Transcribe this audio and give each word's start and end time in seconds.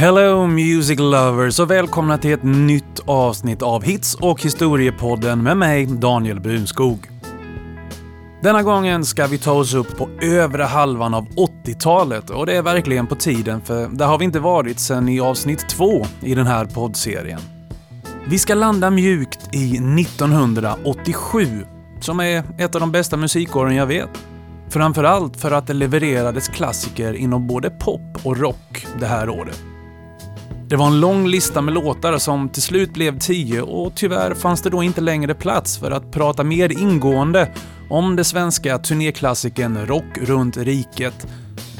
Hello 0.00 0.46
Music 0.46 0.98
Lovers 0.98 1.60
och 1.60 1.70
välkomna 1.70 2.18
till 2.18 2.32
ett 2.32 2.42
nytt 2.42 3.00
avsnitt 3.06 3.62
av 3.62 3.82
Hits 3.82 4.14
och 4.14 4.42
historiepodden 4.42 5.42
med 5.42 5.56
mig, 5.56 5.86
Daniel 5.86 6.40
Brunskog. 6.40 7.08
Denna 8.42 8.62
gången 8.62 9.04
ska 9.04 9.26
vi 9.26 9.38
ta 9.38 9.52
oss 9.52 9.74
upp 9.74 9.98
på 9.98 10.08
övre 10.22 10.62
halvan 10.62 11.14
av 11.14 11.28
80-talet 11.28 12.30
och 12.30 12.46
det 12.46 12.56
är 12.56 12.62
verkligen 12.62 13.06
på 13.06 13.14
tiden 13.14 13.60
för 13.60 13.88
där 13.88 14.06
har 14.06 14.18
vi 14.18 14.24
inte 14.24 14.40
varit 14.40 14.80
sedan 14.80 15.08
i 15.08 15.20
avsnitt 15.20 15.68
två 15.68 16.06
i 16.20 16.34
den 16.34 16.46
här 16.46 16.64
poddserien. 16.64 17.59
Vi 18.30 18.38
ska 18.38 18.54
landa 18.54 18.90
mjukt 18.90 19.48
i 19.52 19.76
1987, 19.76 21.46
som 22.00 22.20
är 22.20 22.44
ett 22.58 22.74
av 22.74 22.80
de 22.80 22.92
bästa 22.92 23.16
musikåren 23.16 23.76
jag 23.76 23.86
vet. 23.86 24.10
Framförallt 24.68 25.36
för 25.36 25.50
att 25.50 25.66
det 25.66 25.74
levererades 25.74 26.48
klassiker 26.48 27.14
inom 27.14 27.46
både 27.46 27.70
pop 27.70 28.18
och 28.22 28.36
rock 28.36 28.86
det 29.00 29.06
här 29.06 29.28
året. 29.28 29.62
Det 30.68 30.76
var 30.76 30.86
en 30.86 31.00
lång 31.00 31.26
lista 31.26 31.60
med 31.60 31.74
låtar 31.74 32.18
som 32.18 32.48
till 32.48 32.62
slut 32.62 32.92
blev 32.92 33.18
tio 33.18 33.62
och 33.62 33.92
tyvärr 33.94 34.34
fanns 34.34 34.62
det 34.62 34.70
då 34.70 34.82
inte 34.82 35.00
längre 35.00 35.34
plats 35.34 35.78
för 35.78 35.90
att 35.90 36.12
prata 36.12 36.44
mer 36.44 36.80
ingående 36.80 37.50
om 37.88 38.16
det 38.16 38.24
svenska 38.24 38.78
turnéklassikern 38.78 39.86
Rock 39.86 40.18
runt 40.18 40.56
riket, 40.56 41.26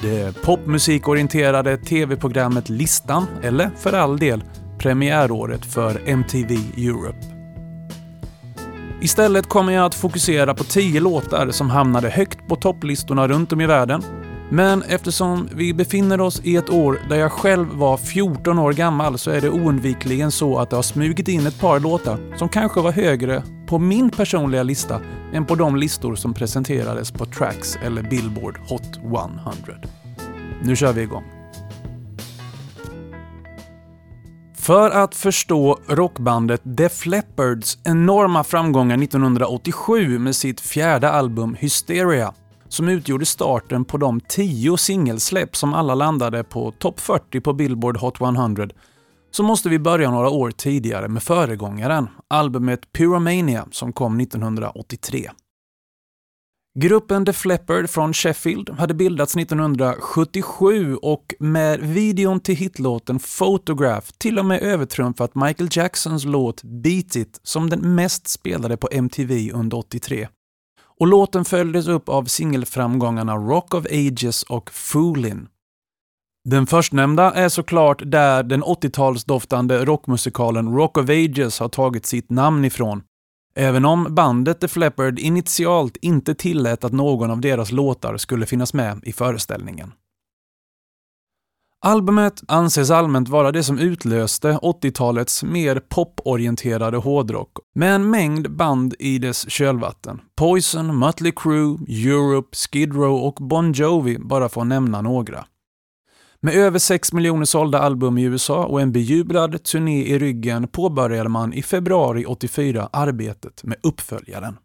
det 0.02 0.42
popmusikorienterade 0.42 1.76
tv-programmet 1.76 2.68
Listan, 2.68 3.26
eller 3.42 3.70
för 3.78 3.92
all 3.92 4.18
del 4.18 4.42
premiäråret 4.80 5.64
för 5.64 6.08
MTV 6.08 6.54
Europe. 6.76 7.26
Istället 9.00 9.48
kommer 9.48 9.72
jag 9.72 9.84
att 9.84 9.94
fokusera 9.94 10.54
på 10.54 10.64
tio 10.64 11.00
låtar 11.00 11.50
som 11.50 11.70
hamnade 11.70 12.10
högt 12.10 12.48
på 12.48 12.56
topplistorna 12.56 13.28
runt 13.28 13.52
om 13.52 13.60
i 13.60 13.66
världen 13.66 14.02
men 14.52 14.82
eftersom 14.82 15.48
vi 15.54 15.74
befinner 15.74 16.20
oss 16.20 16.40
i 16.44 16.56
ett 16.56 16.70
år 16.70 17.00
där 17.08 17.16
jag 17.16 17.32
själv 17.32 17.68
var 17.74 17.96
14 17.96 18.58
år 18.58 18.72
gammal 18.72 19.18
så 19.18 19.30
är 19.30 19.40
det 19.40 19.50
oundvikligen 19.50 20.30
så 20.30 20.58
att 20.58 20.70
det 20.70 20.76
har 20.76 20.82
smugit 20.82 21.28
in 21.28 21.46
ett 21.46 21.60
par 21.60 21.80
låtar 21.80 22.36
som 22.36 22.48
kanske 22.48 22.80
var 22.80 22.92
högre 22.92 23.42
på 23.66 23.78
min 23.78 24.10
personliga 24.10 24.62
lista 24.62 25.00
än 25.32 25.46
på 25.46 25.54
de 25.54 25.76
listor 25.76 26.14
som 26.14 26.34
presenterades 26.34 27.10
på 27.10 27.24
Tracks 27.24 27.78
eller 27.82 28.02
Billboard 28.02 28.58
Hot 28.68 28.96
100. 28.96 29.34
Nu 30.62 30.76
kör 30.76 30.92
vi 30.92 31.02
igång. 31.02 31.39
För 34.70 34.90
att 34.90 35.14
förstå 35.14 35.78
rockbandet 35.86 36.60
Def 36.64 37.06
Leppards 37.06 37.78
enorma 37.84 38.44
framgångar 38.44 39.02
1987 39.02 40.18
med 40.18 40.36
sitt 40.36 40.60
fjärde 40.60 41.10
album 41.10 41.56
Hysteria 41.60 42.34
som 42.68 42.88
utgjorde 42.88 43.26
starten 43.26 43.84
på 43.84 43.96
de 43.96 44.20
tio 44.20 44.76
singelsläpp 44.76 45.56
som 45.56 45.74
alla 45.74 45.94
landade 45.94 46.44
på 46.44 46.70
topp 46.70 47.00
40 47.00 47.40
på 47.40 47.52
Billboard 47.52 47.96
Hot 47.96 48.20
100, 48.20 48.68
så 49.30 49.42
måste 49.42 49.68
vi 49.68 49.78
börja 49.78 50.10
några 50.10 50.30
år 50.30 50.50
tidigare 50.50 51.08
med 51.08 51.22
föregångaren, 51.22 52.08
albumet 52.28 52.92
Pyromania 52.92 53.66
som 53.70 53.92
kom 53.92 54.20
1983. 54.20 55.30
Gruppen 56.78 57.26
The 57.26 57.32
Fleppard 57.32 57.90
från 57.90 58.14
Sheffield 58.14 58.70
hade 58.70 58.94
bildats 58.94 59.36
1977 59.36 60.96
och 60.96 61.34
med 61.38 61.80
videon 61.80 62.40
till 62.40 62.56
hitlåten 62.56 63.18
Photograph 63.38 64.06
till 64.18 64.38
och 64.38 64.44
med 64.44 64.62
övertrumfat 64.62 65.34
Michael 65.34 65.68
Jacksons 65.72 66.24
låt 66.24 66.62
Beat 66.62 67.16
It 67.16 67.40
som 67.42 67.70
den 67.70 67.94
mest 67.94 68.28
spelade 68.28 68.76
på 68.76 68.88
MTV 68.92 69.52
under 69.52 69.76
83 69.76 70.28
och 71.00 71.06
låten 71.06 71.44
följdes 71.44 71.88
upp 71.88 72.08
av 72.08 72.24
singelframgångarna 72.24 73.36
Rock 73.36 73.74
of 73.74 73.86
Ages 73.90 74.42
och 74.42 74.70
Foolin. 74.72 75.48
Den 76.44 76.66
förstnämnda 76.66 77.32
är 77.32 77.48
såklart 77.48 78.02
där 78.04 78.42
den 78.42 78.64
80-talsdoftande 78.64 79.84
rockmusikalen 79.84 80.74
Rock 80.74 80.98
of 80.98 81.08
Ages 81.08 81.60
har 81.60 81.68
tagit 81.68 82.06
sitt 82.06 82.30
namn 82.30 82.64
ifrån. 82.64 83.02
Även 83.60 83.84
om 83.84 84.14
bandet 84.14 84.60
The 84.60 84.68
Fleppard 84.68 85.18
initialt 85.18 85.96
inte 85.96 86.34
tillät 86.34 86.84
att 86.84 86.92
någon 86.92 87.30
av 87.30 87.40
deras 87.40 87.72
låtar 87.72 88.16
skulle 88.16 88.46
finnas 88.46 88.74
med 88.74 89.00
i 89.02 89.12
föreställningen. 89.12 89.92
Albumet 91.80 92.42
anses 92.48 92.90
allmänt 92.90 93.28
vara 93.28 93.52
det 93.52 93.62
som 93.62 93.78
utlöste 93.78 94.52
80-talets 94.52 95.42
mer 95.42 95.80
poporienterade 95.88 96.96
hårdrock, 96.96 97.50
med 97.74 97.94
en 97.94 98.10
mängd 98.10 98.56
band 98.56 98.94
i 98.98 99.18
dess 99.18 99.50
kölvatten. 99.50 100.20
Poison, 100.36 100.98
Mötley 100.98 101.32
Crüe, 101.32 101.78
Europe, 101.88 102.56
Skid 102.56 102.94
Row 102.94 103.24
och 103.24 103.34
Bon 103.34 103.72
Jovi, 103.72 104.18
bara 104.18 104.48
för 104.48 104.60
att 104.60 104.66
nämna 104.66 105.00
några. 105.00 105.44
Med 106.42 106.54
över 106.54 106.78
6 106.78 107.12
miljoner 107.12 107.44
sålda 107.44 107.78
album 107.78 108.18
i 108.18 108.22
USA 108.22 108.64
och 108.64 108.80
en 108.80 108.92
bejublad 108.92 109.64
turné 109.64 110.02
i 110.04 110.18
ryggen 110.18 110.68
påbörjade 110.68 111.28
man 111.28 111.52
i 111.52 111.62
februari 111.62 112.24
84 112.26 112.88
arbetet 112.92 113.64
med 113.64 113.76
uppföljaren. 113.82 114.56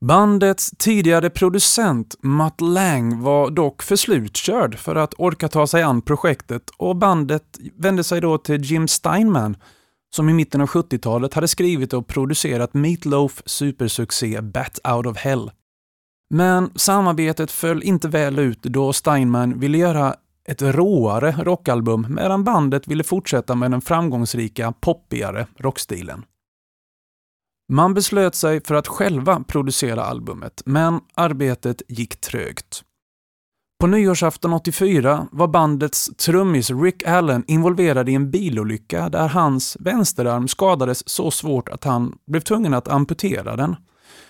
Bandets 0.00 0.70
tidigare 0.78 1.30
producent 1.30 2.16
Mutt 2.22 2.60
Lang 2.60 3.22
var 3.22 3.50
dock 3.50 3.82
för 3.82 3.96
slutkörd 3.96 4.78
för 4.78 4.96
att 4.96 5.14
orka 5.18 5.48
ta 5.48 5.66
sig 5.66 5.82
an 5.82 6.02
projektet 6.02 6.70
och 6.76 6.96
bandet 6.96 7.58
vände 7.76 8.04
sig 8.04 8.20
då 8.20 8.38
till 8.38 8.64
Jim 8.64 8.88
Steinman 8.88 9.56
som 10.10 10.28
i 10.28 10.32
mitten 10.32 10.60
av 10.60 10.68
70-talet 10.68 11.34
hade 11.34 11.48
skrivit 11.48 11.92
och 11.92 12.06
producerat 12.06 12.74
Meatloaf 12.74 13.42
supersuccé 13.46 14.40
Bat 14.40 14.78
Out 14.88 15.06
of 15.06 15.16
Hell. 15.16 15.50
Men 16.30 16.70
samarbetet 16.74 17.50
föll 17.50 17.82
inte 17.82 18.08
väl 18.08 18.38
ut 18.38 18.62
då 18.62 18.92
Steinman 18.92 19.58
ville 19.58 19.78
göra 19.78 20.14
ett 20.48 20.62
råare 20.62 21.34
rockalbum 21.38 22.06
medan 22.10 22.44
bandet 22.44 22.88
ville 22.88 23.04
fortsätta 23.04 23.54
med 23.54 23.70
den 23.70 23.80
framgångsrika, 23.80 24.72
poppigare 24.80 25.46
rockstilen. 25.56 26.24
Man 27.72 27.94
beslöt 27.94 28.34
sig 28.34 28.64
för 28.64 28.74
att 28.74 28.88
själva 28.88 29.44
producera 29.48 30.04
albumet, 30.04 30.62
men 30.66 31.00
arbetet 31.14 31.82
gick 31.88 32.20
trögt. 32.20 32.82
På 33.80 33.86
nyårsafton 33.86 34.52
84 34.52 35.28
var 35.32 35.48
bandets 35.48 36.10
trummis 36.16 36.70
Rick 36.70 37.06
Allen 37.06 37.44
involverad 37.46 38.08
i 38.08 38.14
en 38.14 38.30
bilolycka 38.30 39.08
där 39.08 39.28
hans 39.28 39.76
vänsterarm 39.80 40.48
skadades 40.48 41.08
så 41.08 41.30
svårt 41.30 41.68
att 41.68 41.84
han 41.84 42.18
blev 42.26 42.40
tvungen 42.40 42.74
att 42.74 42.88
amputera 42.88 43.56
den. 43.56 43.76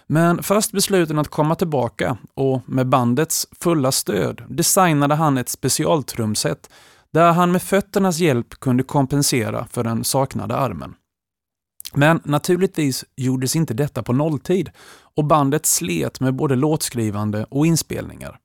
Men 0.06 0.42
fast 0.42 0.72
besluten 0.72 1.18
att 1.18 1.28
komma 1.28 1.54
tillbaka 1.54 2.18
och 2.34 2.62
med 2.66 2.88
bandets 2.88 3.46
fulla 3.60 3.92
stöd 3.92 4.42
designade 4.48 5.14
han 5.14 5.38
ett 5.38 5.48
specialtrumset 5.48 6.70
där 7.12 7.32
han 7.32 7.52
med 7.52 7.62
fötternas 7.62 8.18
hjälp 8.18 8.50
kunde 8.50 8.82
kompensera 8.82 9.66
för 9.70 9.84
den 9.84 10.04
saknade 10.04 10.56
armen. 10.56 10.94
Men 11.94 12.20
naturligtvis 12.24 13.04
gjordes 13.16 13.56
inte 13.56 13.74
detta 13.74 14.02
på 14.02 14.12
nolltid 14.12 14.70
och 15.16 15.24
bandet 15.24 15.66
slet 15.66 16.20
med 16.20 16.34
både 16.34 16.56
låtskrivande 16.56 17.46
och 17.50 17.66
inspelningar. 17.66 18.38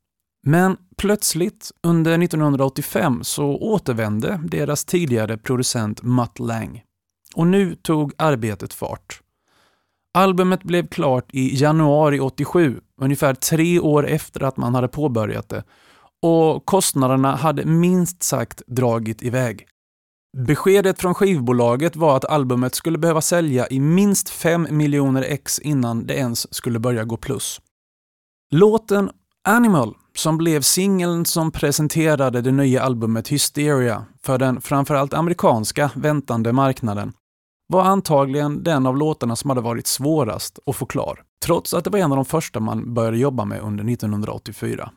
Men 0.45 0.77
plötsligt, 0.97 1.71
under 1.83 2.23
1985, 2.23 3.23
så 3.23 3.45
återvände 3.45 4.39
deras 4.43 4.85
tidigare 4.85 5.37
producent 5.37 6.03
Mutt 6.03 6.39
Lang. 6.39 6.81
Och 7.35 7.47
nu 7.47 7.75
tog 7.75 8.13
arbetet 8.17 8.73
fart. 8.73 9.22
Albumet 10.17 10.63
blev 10.63 10.87
klart 10.87 11.25
i 11.33 11.55
januari 11.55 12.19
87, 12.19 12.79
ungefär 13.01 13.33
tre 13.33 13.79
år 13.79 14.07
efter 14.07 14.43
att 14.43 14.57
man 14.57 14.75
hade 14.75 14.87
påbörjat 14.87 15.49
det, 15.49 15.63
och 16.21 16.65
kostnaderna 16.65 17.35
hade 17.35 17.65
minst 17.65 18.23
sagt 18.23 18.61
dragit 18.67 19.23
iväg. 19.23 19.67
Beskedet 20.37 21.01
från 21.01 21.13
skivbolaget 21.13 21.95
var 21.95 22.17
att 22.17 22.25
albumet 22.25 22.75
skulle 22.75 22.97
behöva 22.97 23.21
sälja 23.21 23.67
i 23.67 23.79
minst 23.79 24.29
5 24.29 24.67
miljoner 24.69 25.21
ex 25.21 25.59
innan 25.59 26.07
det 26.07 26.13
ens 26.13 26.53
skulle 26.53 26.79
börja 26.79 27.03
gå 27.03 27.17
plus. 27.17 27.61
Låten 28.51 29.09
Animal, 29.47 29.95
som 30.15 30.37
blev 30.37 30.61
singeln 30.61 31.25
som 31.25 31.51
presenterade 31.51 32.41
det 32.41 32.51
nya 32.51 32.81
albumet 32.81 33.27
Hysteria 33.27 34.05
för 34.21 34.37
den 34.37 34.61
framförallt 34.61 35.13
amerikanska 35.13 35.91
väntande 35.95 36.53
marknaden, 36.53 37.13
var 37.67 37.83
antagligen 37.83 38.63
den 38.63 38.87
av 38.87 38.97
låtarna 38.97 39.35
som 39.35 39.49
hade 39.49 39.61
varit 39.61 39.87
svårast 39.87 40.59
att 40.65 40.75
få 40.75 40.85
klar, 40.85 41.23
trots 41.45 41.73
att 41.73 41.83
det 41.83 41.89
var 41.89 41.99
en 41.99 42.11
av 42.11 42.15
de 42.15 42.25
första 42.25 42.59
man 42.59 42.93
började 42.93 43.17
jobba 43.17 43.45
med 43.45 43.61
under 43.61 43.91
1984. 43.93 44.91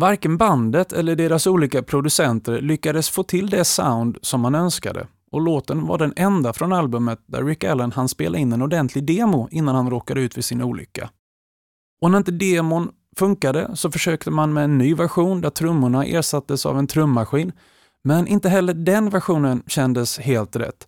Varken 0.00 0.36
bandet 0.36 0.92
eller 0.92 1.16
deras 1.16 1.46
olika 1.46 1.82
producenter 1.82 2.60
lyckades 2.60 3.10
få 3.10 3.22
till 3.22 3.50
det 3.50 3.64
sound 3.64 4.18
som 4.22 4.40
man 4.40 4.54
önskade 4.54 5.06
och 5.32 5.40
låten 5.40 5.86
var 5.86 5.98
den 5.98 6.12
enda 6.16 6.52
från 6.52 6.72
albumet 6.72 7.20
där 7.26 7.44
Rick 7.44 7.64
Allen 7.64 7.92
hann 7.92 8.08
spela 8.08 8.38
in 8.38 8.52
en 8.52 8.62
ordentlig 8.62 9.04
demo 9.04 9.48
innan 9.50 9.74
han 9.74 9.90
råkade 9.90 10.20
ut 10.20 10.34
för 10.34 10.42
sin 10.42 10.62
olycka. 10.62 11.10
Och 12.00 12.10
när 12.10 12.18
inte 12.18 12.30
demon 12.30 12.90
funkade 13.16 13.76
så 13.76 13.90
försökte 13.90 14.30
man 14.30 14.52
med 14.52 14.64
en 14.64 14.78
ny 14.78 14.94
version 14.94 15.40
där 15.40 15.50
trummorna 15.50 16.04
ersattes 16.04 16.66
av 16.66 16.78
en 16.78 16.86
trummaskin, 16.86 17.52
men 18.04 18.26
inte 18.26 18.48
heller 18.48 18.74
den 18.74 19.10
versionen 19.10 19.62
kändes 19.66 20.18
helt 20.18 20.56
rätt 20.56 20.87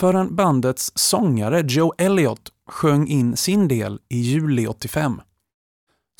förrän 0.00 0.36
bandets 0.36 0.92
sångare 0.94 1.64
Joe 1.66 1.92
Elliott 1.98 2.52
sjöng 2.70 3.08
in 3.08 3.36
sin 3.36 3.68
del 3.68 4.00
i 4.08 4.18
juli 4.18 4.66
85. 4.66 5.20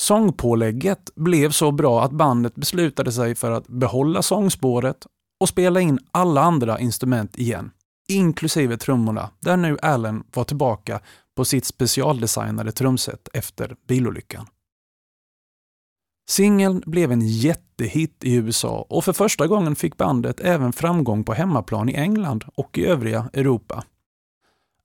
Sångpålägget 0.00 1.10
blev 1.14 1.50
så 1.50 1.70
bra 1.70 2.04
att 2.04 2.12
bandet 2.12 2.54
beslutade 2.54 3.12
sig 3.12 3.34
för 3.34 3.50
att 3.50 3.68
behålla 3.68 4.22
sångspåret 4.22 5.06
och 5.40 5.48
spela 5.48 5.80
in 5.80 5.98
alla 6.10 6.40
andra 6.40 6.80
instrument 6.80 7.36
igen, 7.36 7.70
inklusive 8.08 8.76
trummorna, 8.76 9.30
där 9.40 9.56
nu 9.56 9.78
Allen 9.82 10.24
var 10.34 10.44
tillbaka 10.44 11.00
på 11.36 11.44
sitt 11.44 11.64
specialdesignade 11.64 12.72
trumset 12.72 13.28
efter 13.32 13.76
bilolyckan. 13.88 14.46
Singeln 16.28 16.82
blev 16.86 17.12
en 17.12 17.28
jättehit 17.28 18.24
i 18.24 18.34
USA 18.34 18.86
och 18.88 19.04
för 19.04 19.12
första 19.12 19.46
gången 19.46 19.76
fick 19.76 19.96
bandet 19.96 20.40
även 20.40 20.72
framgång 20.72 21.24
på 21.24 21.32
hemmaplan 21.32 21.88
i 21.88 21.94
England 21.94 22.44
och 22.54 22.78
i 22.78 22.86
övriga 22.86 23.30
Europa. 23.32 23.84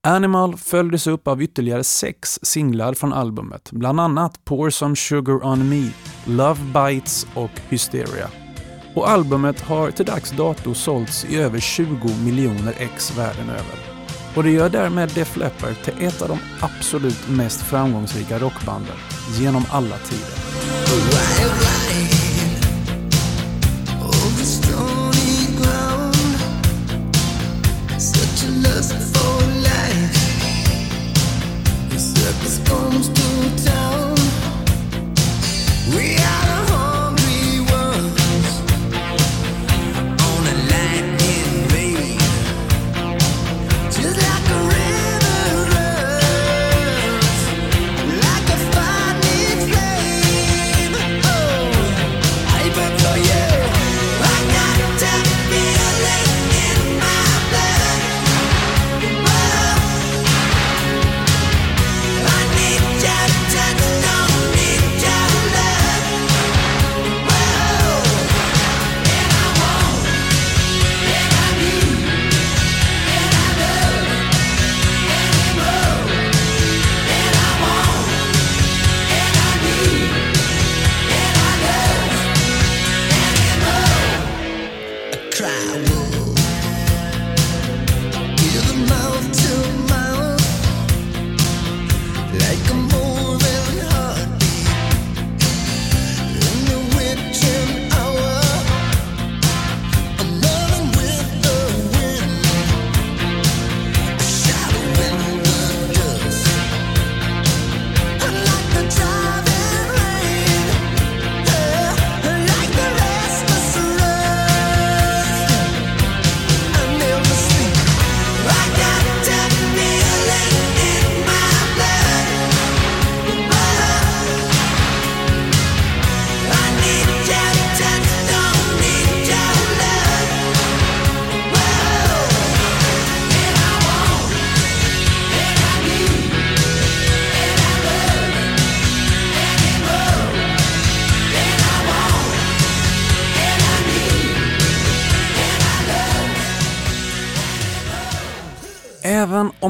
Animal 0.04 0.58
följdes 0.58 1.08
upp 1.08 1.28
av 1.28 1.42
ytterligare 1.42 1.84
sex 1.84 2.40
singlar 2.42 2.94
från 2.94 3.14
albumet, 3.14 3.72
bland 3.72 4.00
annat 4.00 4.46
Pour 4.46 4.70
Some 4.70 4.96
Sugar 4.96 5.46
On 5.46 5.70
Me, 5.70 5.90
Love 6.26 6.60
Bites 6.74 7.28
och 7.36 7.52
Hysteria. 7.70 8.30
Och 8.96 9.10
albumet 9.10 9.62
har 9.62 9.92
till 9.92 10.06
dags 10.06 10.32
dato 10.32 10.74
sålts 10.74 11.26
i 11.26 11.38
över 11.38 11.60
20 11.60 11.88
miljoner 12.26 12.74
ex 12.78 13.18
världen 13.18 13.50
över. 13.50 13.80
Och 14.36 14.44
det 14.44 14.52
gör 14.52 14.70
därmed 14.70 15.12
Def 15.16 15.38
Leppard 15.38 15.76
till 15.84 16.06
ett 16.06 16.22
av 16.22 16.28
de 16.28 16.40
absolut 16.62 17.30
mest 17.30 17.62
framgångsrika 17.62 18.40
rockbanden 18.40 18.98
genom 19.40 19.66
alla 19.72 19.98
tider. 19.98 20.42
Även 36.22 36.50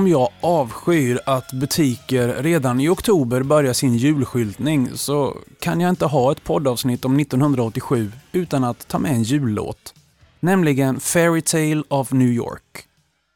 om 0.02 0.08
jag 0.08 0.30
avskyr 0.42 1.20
att 1.26 1.54
butiker 1.54 2.44
redan 2.44 2.80
i 2.80 2.90
oktober 2.90 3.44
börjar 3.44 3.74
sin 3.74 3.98
julskyltning 3.98 4.90
så 4.94 5.38
kan 5.60 5.82
jag 5.82 5.90
inte 5.90 6.06
ha 6.06 6.32
ett 6.32 6.44
poddavsnitt 6.44 7.06
om 7.06 7.20
1987 7.20 8.12
utan 8.32 8.64
att 8.64 8.88
ta 8.88 9.00
med 9.00 9.12
en 9.12 9.24
jullåt. 9.24 9.94
Nämligen 10.40 11.00
Fairy 11.00 11.42
Tale 11.42 11.84
of 11.88 12.12
New 12.12 12.28
York. 12.28 12.86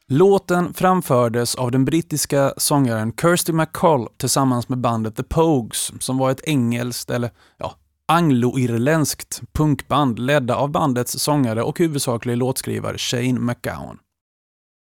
Låten 0.07 0.73
framfördes 0.73 1.55
av 1.55 1.71
den 1.71 1.85
brittiska 1.85 2.53
sångaren 2.57 3.13
Kirsty 3.21 3.53
McCall 3.53 4.07
tillsammans 4.17 4.69
med 4.69 4.77
bandet 4.77 5.15
The 5.15 5.23
Pogues 5.23 5.91
som 5.99 6.17
var 6.17 6.31
ett 6.31 6.43
engelskt, 6.43 7.09
eller 7.09 7.31
ja, 7.57 7.75
angloirländskt 8.07 9.41
punkband 9.53 10.19
ledda 10.19 10.55
av 10.55 10.71
bandets 10.71 11.19
sångare 11.19 11.63
och 11.63 11.79
huvudsakliga 11.79 12.35
låtskrivare 12.35 12.97
Shane 12.97 13.39
McGowan. 13.39 13.99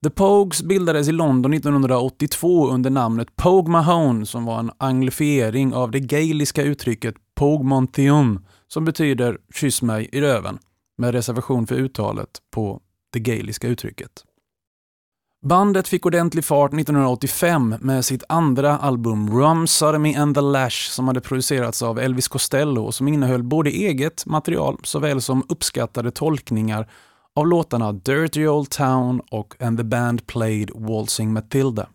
The 0.03 0.11
Pogues 0.11 0.63
bildades 0.63 1.09
i 1.09 1.13
London 1.13 1.53
1982 1.53 2.71
under 2.71 2.91
namnet 2.91 3.37
Pogue 3.37 3.73
Mahone 3.73 4.27
som 4.27 4.45
var 4.45 4.59
en 4.59 4.71
anglifiering 4.79 5.75
av 5.75 5.91
det 5.91 6.01
gaeliska 6.01 6.63
uttrycket 6.63 7.15
Pogue 7.35 7.67
Montium 7.67 8.47
som 8.69 8.85
betyder 8.85 9.39
kyss 9.55 9.83
mig 9.83 10.09
i 10.13 10.21
röven 10.21 10.59
med 10.99 11.15
reservation 11.15 11.67
för 11.67 11.75
uttalet 11.75 12.29
på 12.51 12.81
det 13.13 13.19
gaeliska 13.19 13.69
uttrycket. 13.69 14.11
Bandet 15.47 15.89
fick 15.89 16.07
ordentlig 16.07 16.45
fart 16.45 16.75
1985 16.75 17.75
med 17.81 18.05
sitt 18.05 18.25
andra 18.29 18.79
album 18.79 19.31
Rum, 19.41 19.67
Sodomy 19.67 20.15
and 20.15 20.35
the 20.35 20.41
Lash 20.41 20.91
som 20.91 21.09
hade 21.09 21.21
producerats 21.21 21.83
av 21.83 21.99
Elvis 21.99 22.29
Costello 22.29 22.83
och 22.83 22.95
som 22.95 23.09
innehöll 23.09 23.43
både 23.43 23.71
eget 23.71 24.27
material 24.27 24.79
såväl 24.83 25.21
som 25.21 25.47
uppskattade 25.49 26.11
tolkningar 26.11 26.89
av 27.37 27.47
låtarna 27.47 27.93
Dirty 27.93 28.47
Old 28.47 28.71
Town 28.71 29.21
och 29.31 29.63
And 29.63 29.79
the 29.79 29.85
Band 29.85 30.27
Played 30.27 30.71
Waltzing 30.75 31.33
Matilda. 31.33 31.89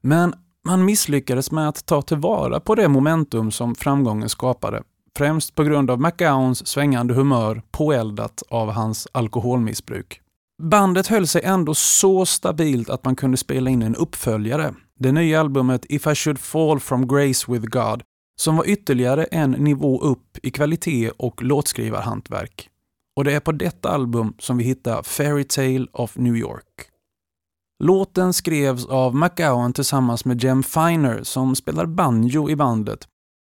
Men 0.00 0.34
man 0.64 0.84
misslyckades 0.84 1.50
med 1.50 1.68
att 1.68 1.86
ta 1.86 2.02
tillvara 2.02 2.60
på 2.60 2.74
det 2.74 2.88
momentum 2.88 3.50
som 3.50 3.74
framgången 3.74 4.28
skapade, 4.28 4.82
främst 5.16 5.54
på 5.54 5.62
grund 5.62 5.90
av 5.90 6.00
McGowns 6.00 6.66
svängande 6.66 7.14
humör 7.14 7.62
påeldat 7.70 8.42
av 8.50 8.70
hans 8.70 9.08
alkoholmissbruk. 9.12 10.20
Bandet 10.62 11.06
höll 11.06 11.26
sig 11.26 11.42
ändå 11.44 11.74
så 11.74 12.26
stabilt 12.26 12.90
att 12.90 13.04
man 13.04 13.16
kunde 13.16 13.36
spela 13.36 13.70
in 13.70 13.82
en 13.82 13.96
uppföljare, 13.96 14.74
det 14.98 15.12
nya 15.12 15.40
albumet 15.40 15.86
If 15.88 16.06
I 16.06 16.14
Should 16.14 16.38
Fall 16.38 16.80
From 16.80 17.08
Grace 17.08 17.52
With 17.52 17.66
God, 17.66 18.02
som 18.40 18.56
var 18.56 18.68
ytterligare 18.68 19.24
en 19.24 19.50
nivå 19.50 20.00
upp 20.00 20.38
i 20.42 20.50
kvalitet 20.50 21.10
och 21.10 21.42
låtskrivarhantverk. 21.42 22.68
Och 23.16 23.24
det 23.24 23.32
är 23.32 23.40
på 23.40 23.52
detta 23.52 23.88
album 23.88 24.34
som 24.38 24.58
vi 24.58 24.64
hittar 24.64 25.02
Fairy 25.02 25.44
Tale 25.44 25.86
of 25.92 26.16
New 26.16 26.36
York. 26.36 26.88
Låten 27.84 28.32
skrevs 28.32 28.86
av 28.86 29.14
McGowan 29.14 29.72
tillsammans 29.72 30.24
med 30.24 30.44
Jem 30.44 30.62
Finer 30.62 31.22
som 31.22 31.56
spelar 31.56 31.86
banjo 31.86 32.50
i 32.50 32.56
bandet 32.56 33.08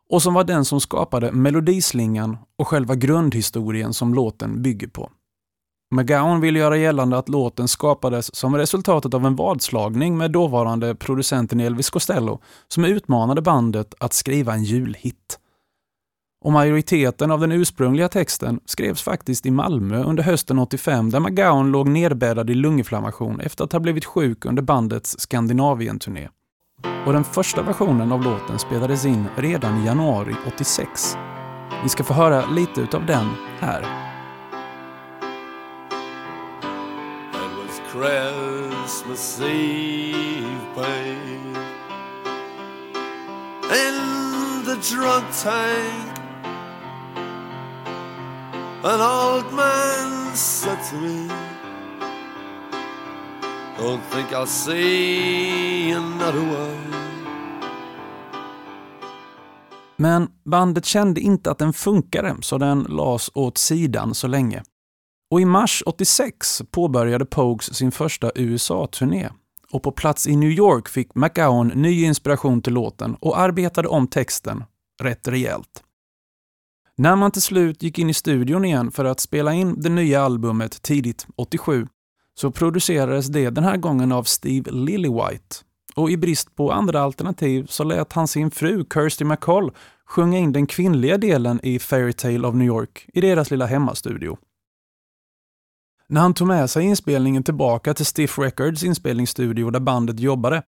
och 0.10 0.22
som 0.22 0.34
var 0.34 0.44
den 0.44 0.66
som 0.66 0.82
skapade 0.82 1.32
melodislingan 1.32 2.38
och 2.58 2.68
själva 2.68 2.96
grundhistorien 2.96 3.94
som 3.94 4.14
låten 4.14 4.62
bygger 4.62 4.88
på. 4.88 5.12
McGowan 5.96 6.42
vill 6.42 6.56
göra 6.56 6.78
gällande 6.78 7.18
att 7.18 7.30
låten 7.30 7.68
skapades 7.68 8.36
som 8.36 8.58
resultatet 8.58 9.14
av 9.14 9.26
en 9.26 9.36
vadslagning 9.36 10.18
med 10.18 10.32
dåvarande 10.32 10.96
producenten 10.96 11.60
Elvis 11.60 11.90
Costello 11.90 12.40
som 12.68 12.86
utmanade 12.86 13.42
bandet 13.42 13.94
att 14.00 14.14
skriva 14.14 14.54
en 14.54 14.64
julhit. 14.64 15.40
Och 16.42 16.52
majoriteten 16.52 17.32
av 17.32 17.40
den 17.40 17.52
ursprungliga 17.52 18.10
texten 18.10 18.60
skrevs 18.66 19.02
faktiskt 19.02 19.46
i 19.46 19.52
Malmö 19.52 20.04
under 20.04 20.24
hösten 20.24 20.60
85 20.60 21.10
där 21.10 21.20
McGowan 21.20 21.72
låg 21.72 21.88
nedbäddad 21.88 22.50
i 22.50 22.54
lunginflammation 22.54 23.40
efter 23.40 23.64
att 23.64 23.74
ha 23.74 23.80
blivit 23.80 24.06
sjuk 24.06 24.46
under 24.46 24.62
bandets 24.62 25.20
Skandinavien-turné. 25.20 26.30
Och 27.06 27.14
den 27.14 27.24
första 27.24 27.62
versionen 27.62 28.12
av 28.12 28.24
låten 28.24 28.60
spelades 28.60 29.06
in 29.06 29.26
redan 29.36 29.84
i 29.84 29.86
januari 29.86 30.36
86. 30.48 31.18
Vi 31.84 31.90
ska 31.90 32.04
få 32.04 32.14
höra 32.14 32.46
lite 32.46 32.82
utav 32.82 33.06
den 33.06 33.28
här. 33.60 33.82
It 37.34 37.52
was 37.58 37.82
Christmas 37.92 39.42
Eve, 39.42 40.60
babe. 40.76 41.60
In 43.72 44.66
the 44.66 44.96
drunk 44.96 45.26
tank, 45.44 46.19
an 48.84 49.02
old 49.02 49.54
man 49.54 50.36
said 50.36 50.78
to 50.90 50.96
me, 50.96 51.30
Don't 53.78 54.02
think 54.12 54.34
I'll 54.34 54.46
see 54.46 55.92
another 55.92 56.40
one. 56.40 57.10
Men 59.98 60.28
bandet 60.46 60.86
kände 60.86 61.22
inte 61.22 61.52
att 61.52 61.58
den 61.58 61.74
funkade, 61.74 62.36
så 62.42 62.58
den 62.58 62.84
lades 62.84 63.32
åt 63.34 63.58
sidan 63.58 64.16
så 64.16 64.28
länge. 64.28 64.64
Och 65.32 65.42
i 65.42 65.46
mars 65.46 65.84
86 65.86 66.62
påbörjade 66.72 67.26
Pogues 67.26 67.76
sin 67.76 67.92
första 67.92 68.32
USA-turné. 68.36 69.30
Och 69.72 69.84
på 69.84 69.92
plats 69.92 70.28
i 70.28 70.36
New 70.36 70.52
York 70.52 70.90
fick 70.90 71.16
McGowan 71.16 71.68
ny 71.68 72.04
inspiration 72.04 72.62
till 72.62 72.74
låten 72.74 73.16
och 73.16 73.40
arbetade 73.40 73.88
om 73.88 74.08
texten 74.08 74.64
rätt 75.02 75.28
rejält. 75.28 75.84
När 77.00 77.16
man 77.16 77.32
till 77.32 77.42
slut 77.42 77.84
gick 77.84 78.00
in 78.00 78.10
i 78.10 78.14
studion 78.14 78.66
igen 78.66 78.92
för 78.92 79.06
att 79.06 79.20
spela 79.20 79.54
in 79.54 79.82
det 79.82 79.90
nya 79.90 80.22
albumet 80.22 80.82
tidigt 80.82 81.28
87 81.36 81.88
så 82.34 82.52
producerades 82.52 83.28
det 83.28 83.50
den 83.50 83.64
här 83.64 83.78
gången 83.78 84.12
av 84.12 84.24
Steve 84.24 84.72
Lillywhite. 84.72 85.56
Och 85.96 86.12
i 86.12 86.18
brist 86.18 86.56
på 86.56 86.72
andra 86.72 87.02
alternativ 87.02 87.66
så 87.70 87.84
lät 87.84 88.14
han 88.14 88.28
sin 88.28 88.52
fru 88.52 88.86
Kirsty 88.94 89.26
McCall 89.26 89.72
sjunga 90.06 90.38
in 90.38 90.52
den 90.52 90.68
kvinnliga 90.68 91.18
delen 91.18 91.60
i 91.64 91.80
Fairytale 91.80 92.48
of 92.48 92.56
New 92.56 92.68
York 92.68 93.10
i 93.14 93.22
deras 93.22 93.52
lilla 93.52 93.66
hemmastudio. 93.66 94.38
När 96.08 96.22
han 96.22 96.34
tog 96.34 96.48
med 96.48 96.70
sig 96.70 96.84
inspelningen 96.84 97.44
tillbaka 97.44 97.94
till 97.94 98.06
Stiff 98.06 98.40
Records 98.40 98.84
inspelningsstudio 98.84 99.70
där 99.70 99.80
bandet 99.80 100.20
jobbade 100.20 100.64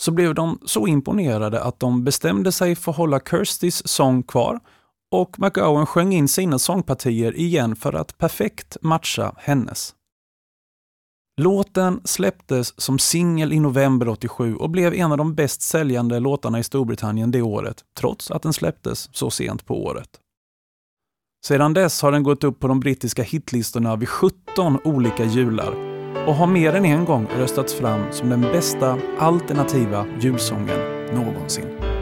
så 0.00 0.10
blev 0.10 0.34
de 0.34 0.58
så 0.64 0.86
imponerade 0.86 1.62
att 1.62 1.80
de 1.80 2.04
bestämde 2.04 2.52
sig 2.52 2.74
för 2.74 2.90
att 2.90 2.98
hålla 2.98 3.20
Kirstys 3.20 3.88
sång 3.88 4.22
kvar 4.22 4.60
och 5.12 5.38
McGowan 5.38 5.86
sjöng 5.86 6.12
in 6.12 6.28
sina 6.28 6.58
sångpartier 6.58 7.36
igen 7.36 7.76
för 7.76 7.92
att 7.92 8.18
perfekt 8.18 8.76
matcha 8.80 9.34
hennes. 9.38 9.94
Låten 11.40 12.00
släpptes 12.04 12.80
som 12.80 12.98
singel 12.98 13.52
i 13.52 13.60
november 13.60 14.08
87 14.08 14.56
och 14.56 14.70
blev 14.70 14.94
en 14.94 15.12
av 15.12 15.18
de 15.18 15.34
bäst 15.34 15.62
säljande 15.62 16.20
låtarna 16.20 16.58
i 16.58 16.62
Storbritannien 16.62 17.30
det 17.30 17.42
året, 17.42 17.84
trots 17.98 18.30
att 18.30 18.42
den 18.42 18.52
släpptes 18.52 19.08
så 19.12 19.30
sent 19.30 19.66
på 19.66 19.84
året. 19.84 20.08
Sedan 21.46 21.74
dess 21.74 22.02
har 22.02 22.12
den 22.12 22.22
gått 22.22 22.44
upp 22.44 22.60
på 22.60 22.68
de 22.68 22.80
brittiska 22.80 23.22
hitlistorna 23.22 23.96
vid 23.96 24.08
17 24.08 24.78
olika 24.84 25.24
jular 25.24 25.72
och 26.26 26.34
har 26.34 26.46
mer 26.46 26.72
än 26.74 26.84
en 26.84 27.04
gång 27.04 27.26
röstats 27.36 27.74
fram 27.74 28.12
som 28.12 28.28
den 28.28 28.40
bästa 28.40 28.98
alternativa 29.18 30.06
julsången 30.20 30.80
någonsin. 31.14 32.01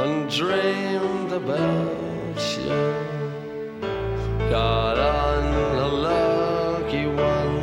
and 0.00 0.30
dreamed 0.30 1.32
about 1.32 2.38
you. 2.56 2.78
Got 4.48 4.96
on 4.96 5.44
a 5.74 5.88
lucky 5.88 7.06
one, 7.06 7.58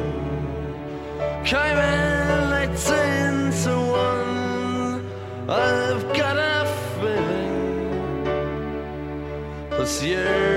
came 1.46 1.77
in 1.77 2.54
eighteen 2.62 3.51
to 3.63 3.74
one. 3.89 5.10
I've 5.48 6.04
got 6.13 6.36
a 6.38 6.65
feeling 7.00 8.24
this 9.70 10.04
year's 10.04 10.54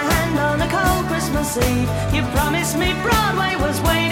hand 0.00 0.38
on 0.38 0.60
a 0.60 0.68
cold 0.70 1.06
Christmas 1.06 1.56
Eve, 1.56 1.90
you 2.14 2.22
promised 2.32 2.76
me 2.78 2.92
Broadway 3.02 3.56
was 3.56 3.80
waiting 3.82 4.03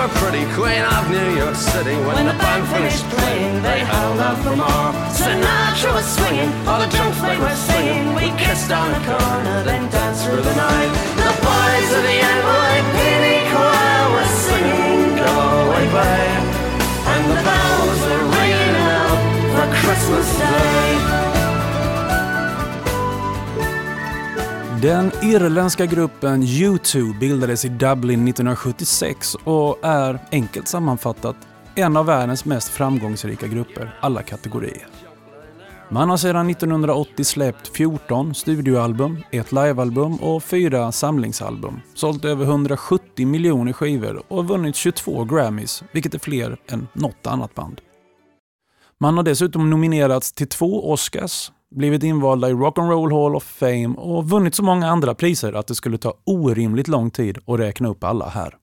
were 0.00 0.08
pretty 0.16 0.44
queen 0.56 0.80
of 0.80 1.10
New 1.10 1.30
York 1.36 1.54
City 1.54 1.96
when, 2.06 2.14
When 2.16 2.26
the 2.32 2.38
band 2.40 2.64
finished 2.72 3.04
playing, 3.12 3.62
they 3.62 3.80
held 3.80 4.18
out 4.18 4.38
for 4.40 4.56
more. 4.56 4.90
Sinatra 5.12 5.92
was 5.92 6.08
swinging, 6.16 6.50
all 6.66 6.80
the 6.80 6.88
drunks 6.88 7.20
they 7.20 7.36
were 7.36 7.58
singing. 7.68 8.14
We 8.16 8.32
kissed 8.40 8.72
on 8.72 8.88
the 8.96 9.02
corner, 9.04 9.62
then 9.62 9.90
danced 9.90 10.24
through 10.24 10.40
the 10.40 10.56
night. 10.56 10.90
The 11.20 11.32
boys 11.44 11.90
of 11.98 12.02
the 12.08 12.18
NYPD 12.36 13.26
choir 13.52 14.04
were 14.14 14.32
singing, 14.48 15.20
Go 15.20 15.32
away, 15.68 15.86
babe. 15.92 16.44
And 17.12 17.22
the 17.32 17.38
bells 17.44 18.00
were 18.08 18.24
ringing 18.40 18.76
out 18.96 19.20
for 19.52 19.66
Christmas 19.80 20.28
Day. 20.38 21.29
Den 24.82 25.10
irländska 25.22 25.86
gruppen 25.86 26.42
U2 26.42 27.18
bildades 27.18 27.64
i 27.64 27.68
Dublin 27.68 28.28
1976 28.28 29.34
och 29.34 29.78
är, 29.82 30.18
enkelt 30.32 30.68
sammanfattat, 30.68 31.36
en 31.74 31.96
av 31.96 32.06
världens 32.06 32.44
mest 32.44 32.68
framgångsrika 32.68 33.46
grupper, 33.46 33.98
alla 34.00 34.22
kategorier. 34.22 34.86
Man 35.88 36.10
har 36.10 36.16
sedan 36.16 36.50
1980 36.50 37.24
släppt 37.24 37.76
14 37.76 38.34
studioalbum, 38.34 39.18
ett 39.30 39.52
livealbum 39.52 40.16
och 40.16 40.42
fyra 40.42 40.92
samlingsalbum, 40.92 41.80
sålt 41.94 42.24
över 42.24 42.44
170 42.44 43.26
miljoner 43.26 43.72
skivor 43.72 44.22
och 44.28 44.48
vunnit 44.48 44.76
22 44.76 45.24
Grammys, 45.24 45.82
vilket 45.92 46.14
är 46.14 46.18
fler 46.18 46.56
än 46.68 46.88
något 46.92 47.26
annat 47.26 47.54
band. 47.54 47.80
Man 48.98 49.16
har 49.16 49.24
dessutom 49.24 49.70
nominerats 49.70 50.32
till 50.32 50.48
två 50.48 50.92
Oscars, 50.92 51.52
blivit 51.74 52.02
invalda 52.02 52.48
i 52.48 52.52
Rock'n'Roll 52.52 53.12
Hall 53.12 53.36
of 53.36 53.44
Fame 53.44 53.94
och 53.96 54.28
vunnit 54.28 54.54
så 54.54 54.62
många 54.62 54.88
andra 54.88 55.14
priser 55.14 55.52
att 55.52 55.66
det 55.66 55.74
skulle 55.74 55.98
ta 55.98 56.14
orimligt 56.24 56.88
lång 56.88 57.10
tid 57.10 57.38
att 57.46 57.60
räkna 57.60 57.88
upp 57.88 58.04
alla 58.04 58.28
här. 58.28 58.56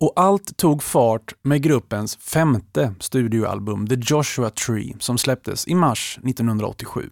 Och 0.00 0.12
allt 0.16 0.56
tog 0.56 0.82
fart 0.82 1.34
med 1.42 1.62
gruppens 1.62 2.16
femte 2.16 2.94
studioalbum 3.00 3.86
The 3.86 3.96
Joshua 4.00 4.50
Tree 4.50 4.96
som 4.98 5.18
släpptes 5.18 5.68
i 5.68 5.74
mars 5.74 6.18
1987. 6.22 7.10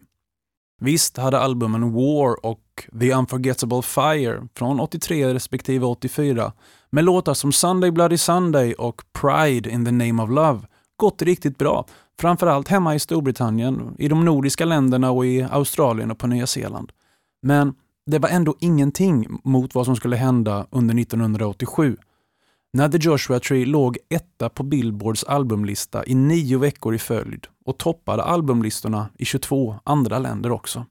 Visst 0.80 1.16
hade 1.16 1.38
albumen 1.38 1.92
War 1.92 2.46
och 2.46 2.88
The 3.00 3.14
Unforgettable 3.14 3.82
Fire 3.82 4.49
från 4.54 4.80
83 4.80 5.34
respektive 5.34 5.87
84 5.87 6.52
med 6.90 7.04
låtar 7.04 7.34
som 7.34 7.52
Sunday 7.52 7.90
Bloody 7.90 8.18
Sunday 8.18 8.75
och 8.75 9.02
Pride 9.12 9.70
in 9.70 9.84
the 9.84 9.92
Name 9.92 10.22
of 10.22 10.30
Love 10.30 10.61
gått 10.96 11.22
riktigt 11.22 11.58
bra, 11.58 11.87
framförallt 12.22 12.68
hemma 12.68 12.94
i 12.94 12.98
Storbritannien, 12.98 13.94
i 13.98 14.08
de 14.08 14.24
nordiska 14.24 14.64
länderna 14.64 15.10
och 15.10 15.26
i 15.26 15.42
Australien 15.42 16.10
och 16.10 16.18
på 16.18 16.26
Nya 16.26 16.46
Zeeland. 16.46 16.92
Men 17.42 17.74
det 18.06 18.18
var 18.18 18.28
ändå 18.28 18.56
ingenting 18.60 19.40
mot 19.44 19.74
vad 19.74 19.84
som 19.84 19.96
skulle 19.96 20.16
hända 20.16 20.66
under 20.70 21.00
1987 21.00 21.96
När 22.72 22.88
The 22.88 22.98
Joshua 22.98 23.40
Tree 23.40 23.66
låg 23.66 23.98
etta 24.08 24.48
på 24.48 24.62
Billboards 24.62 25.24
albumlista 25.24 26.06
i 26.06 26.14
nio 26.14 26.58
veckor 26.58 26.94
i 26.94 26.98
följd 26.98 27.46
och 27.64 27.78
toppade 27.78 28.22
albumlistorna 28.22 29.08
i 29.18 29.24
22 29.24 29.76
andra 29.84 30.18
länder 30.18 30.52
också. 30.52 30.86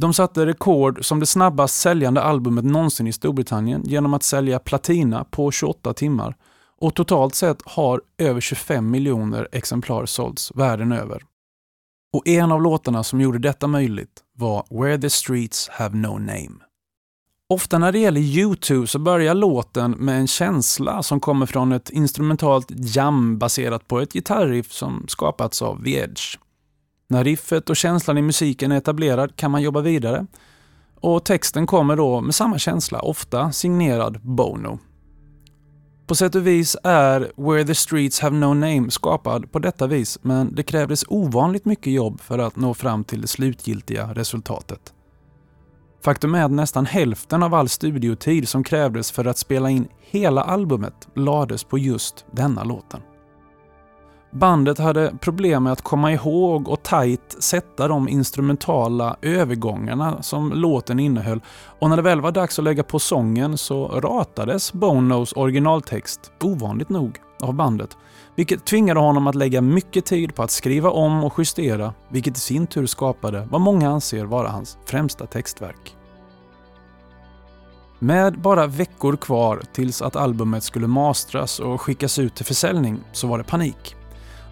De 0.00 0.14
satte 0.14 0.46
rekord 0.46 1.04
som 1.04 1.20
det 1.20 1.26
snabbast 1.26 1.80
säljande 1.80 2.22
albumet 2.22 2.64
någonsin 2.64 3.06
i 3.06 3.12
Storbritannien 3.12 3.82
genom 3.84 4.14
att 4.14 4.22
sälja 4.22 4.58
platina 4.58 5.24
på 5.24 5.50
28 5.50 5.94
timmar 5.94 6.36
och 6.80 6.94
totalt 6.94 7.34
sett 7.34 7.62
har 7.64 8.02
över 8.18 8.40
25 8.40 8.90
miljoner 8.90 9.48
exemplar 9.52 10.06
sålts 10.06 10.52
världen 10.54 10.92
över. 10.92 11.22
Och 12.12 12.28
en 12.28 12.52
av 12.52 12.62
låtarna 12.62 13.04
som 13.04 13.20
gjorde 13.20 13.38
detta 13.38 13.66
möjligt 13.66 14.22
var 14.32 14.66
Where 14.70 14.98
the 14.98 15.10
Streets 15.10 15.68
Have 15.68 15.96
No 15.96 16.18
Name. 16.18 16.64
Ofta 17.48 17.78
när 17.78 17.92
det 17.92 17.98
gäller 17.98 18.20
U2 18.20 18.86
så 18.86 18.98
börjar 18.98 19.34
låten 19.34 19.90
med 19.90 20.18
en 20.18 20.26
känsla 20.26 21.02
som 21.02 21.20
kommer 21.20 21.46
från 21.46 21.72
ett 21.72 21.90
instrumentalt 21.90 22.66
jam 22.70 23.38
baserat 23.38 23.88
på 23.88 24.00
ett 24.00 24.12
gitarriff 24.12 24.72
som 24.72 25.04
skapats 25.08 25.62
av 25.62 25.84
The 25.84 25.98
Edge. 25.98 26.38
När 27.08 27.24
riffet 27.24 27.70
och 27.70 27.76
känslan 27.76 28.18
i 28.18 28.22
musiken 28.22 28.72
är 28.72 28.76
etablerad 28.76 29.36
kan 29.36 29.50
man 29.50 29.62
jobba 29.62 29.80
vidare. 29.80 30.26
Och 31.00 31.24
texten 31.24 31.66
kommer 31.66 31.96
då 31.96 32.20
med 32.20 32.34
samma 32.34 32.58
känsla, 32.58 33.00
ofta 33.00 33.52
signerad 33.52 34.20
Bono. 34.22 34.78
På 36.06 36.14
sätt 36.14 36.34
och 36.34 36.46
vis 36.46 36.76
är 36.82 37.32
Where 37.36 37.64
the 37.64 37.74
Streets 37.74 38.20
Have 38.20 38.36
No 38.36 38.54
Name 38.54 38.90
skapad 38.90 39.52
på 39.52 39.58
detta 39.58 39.86
vis, 39.86 40.18
men 40.22 40.54
det 40.54 40.62
krävdes 40.62 41.04
ovanligt 41.08 41.64
mycket 41.64 41.92
jobb 41.92 42.20
för 42.20 42.38
att 42.38 42.56
nå 42.56 42.74
fram 42.74 43.04
till 43.04 43.20
det 43.20 43.26
slutgiltiga 43.26 44.14
resultatet. 44.14 44.92
Faktum 46.04 46.34
är 46.34 46.44
att 46.44 46.50
nästan 46.50 46.86
hälften 46.86 47.42
av 47.42 47.54
all 47.54 47.68
studiotid 47.68 48.48
som 48.48 48.64
krävdes 48.64 49.12
för 49.12 49.24
att 49.24 49.38
spela 49.38 49.70
in 49.70 49.88
hela 50.00 50.42
albumet 50.42 51.08
lades 51.14 51.64
på 51.64 51.78
just 51.78 52.26
denna 52.32 52.64
låten. 52.64 53.00
Bandet 54.34 54.78
hade 54.78 55.12
problem 55.20 55.62
med 55.62 55.72
att 55.72 55.82
komma 55.82 56.12
ihåg 56.12 56.68
och 56.68 56.82
tajt 56.82 57.36
sätta 57.38 57.88
de 57.88 58.08
instrumentala 58.08 59.16
övergångarna 59.22 60.22
som 60.22 60.52
låten 60.52 61.00
innehöll 61.00 61.40
och 61.78 61.88
när 61.88 61.96
det 61.96 62.02
väl 62.02 62.20
var 62.20 62.32
dags 62.32 62.58
att 62.58 62.64
lägga 62.64 62.82
på 62.82 62.98
sången 62.98 63.58
så 63.58 63.86
ratades 63.86 64.72
Bonos 64.72 65.32
originaltext, 65.32 66.32
ovanligt 66.42 66.88
nog, 66.88 67.18
av 67.40 67.54
bandet. 67.54 67.96
Vilket 68.36 68.64
tvingade 68.64 69.00
honom 69.00 69.26
att 69.26 69.34
lägga 69.34 69.60
mycket 69.60 70.06
tid 70.06 70.34
på 70.34 70.42
att 70.42 70.50
skriva 70.50 70.90
om 70.90 71.24
och 71.24 71.34
justera, 71.38 71.94
vilket 72.08 72.36
i 72.36 72.40
sin 72.40 72.66
tur 72.66 72.86
skapade 72.86 73.48
vad 73.50 73.60
många 73.60 73.90
anser 73.90 74.24
vara 74.24 74.48
hans 74.48 74.78
främsta 74.84 75.26
textverk. 75.26 75.96
Med 77.98 78.40
bara 78.40 78.66
veckor 78.66 79.16
kvar 79.16 79.62
tills 79.72 80.02
att 80.02 80.16
albumet 80.16 80.64
skulle 80.64 80.86
mastras 80.86 81.58
och 81.58 81.80
skickas 81.80 82.18
ut 82.18 82.34
till 82.34 82.46
försäljning 82.46 83.00
så 83.12 83.26
var 83.26 83.38
det 83.38 83.44
panik. 83.44 83.96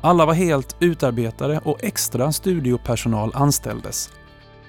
Alla 0.05 0.27
var 0.27 0.35
helt 0.35 0.77
utarbetade 0.81 1.61
och 1.65 1.85
extra 1.85 2.33
studiopersonal 2.33 3.31
anställdes. 3.35 4.11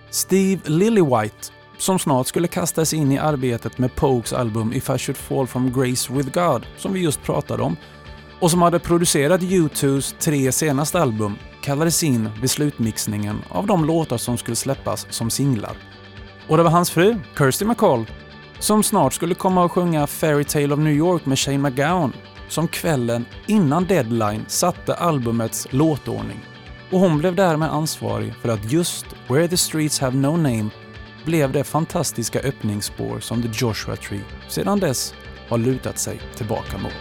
Steve 0.09 0.61
Lillywhite, 0.65 1.47
som 1.77 1.99
snart 1.99 2.27
skulle 2.27 2.47
kastas 2.47 2.93
in 2.93 3.11
i 3.11 3.17
arbetet 3.17 3.77
med 3.77 3.95
Pokes 3.95 4.33
album 4.33 4.73
If 4.73 4.89
I 4.89 4.97
should 4.97 5.17
fall 5.17 5.47
from 5.47 5.71
grace 5.73 6.13
with 6.13 6.29
God, 6.31 6.65
som 6.77 6.93
vi 6.93 6.99
just 6.99 7.23
pratade 7.23 7.63
om, 7.63 7.77
och 8.39 8.51
som 8.51 8.61
hade 8.61 8.79
producerat 8.79 9.41
U2s 9.41 10.15
tre 10.19 10.51
senaste 10.51 11.01
album, 11.01 11.35
kallades 11.61 12.03
in 12.03 12.29
vid 12.41 12.51
slutmixningen 12.51 13.41
av 13.49 13.67
de 13.67 13.85
låtar 13.85 14.17
som 14.17 14.37
skulle 14.37 14.55
släppas 14.55 15.07
som 15.09 15.29
singlar. 15.29 15.77
Och 16.47 16.57
det 16.57 16.63
var 16.63 16.71
hans 16.71 16.91
fru, 16.91 17.19
Kirsty 17.37 17.65
McCall, 17.65 18.05
som 18.59 18.83
snart 18.83 19.13
skulle 19.13 19.35
komma 19.35 19.63
och 19.63 19.71
sjunga 19.71 20.07
Fairy 20.07 20.43
Tale 20.43 20.73
of 20.73 20.79
New 20.79 20.93
York 20.93 21.25
med 21.25 21.39
Shane 21.39 21.57
McGowan 21.57 22.13
som 22.47 22.67
kvällen 22.67 23.25
innan 23.47 23.85
deadline 23.85 24.45
satte 24.47 24.93
albumets 24.93 25.67
låtordning 25.69 26.39
och 26.91 26.99
hon 26.99 27.17
blev 27.17 27.35
därmed 27.35 27.69
ansvarig 27.69 28.33
för 28.35 28.49
att 28.49 28.71
just 28.71 29.05
Where 29.27 29.47
the 29.47 29.57
Streets 29.57 29.99
Have 29.99 30.17
No 30.17 30.37
Name 30.37 30.69
blev 31.25 31.51
det 31.51 31.63
fantastiska 31.63 32.39
öppningsspår 32.39 33.19
som 33.19 33.41
The 33.41 33.49
Joshua 33.53 33.95
Tree 33.95 34.23
sedan 34.49 34.79
dess 34.79 35.13
har 35.49 35.57
lutat 35.57 35.97
sig 35.97 36.21
tillbaka 36.35 36.77
mot. 36.77 36.93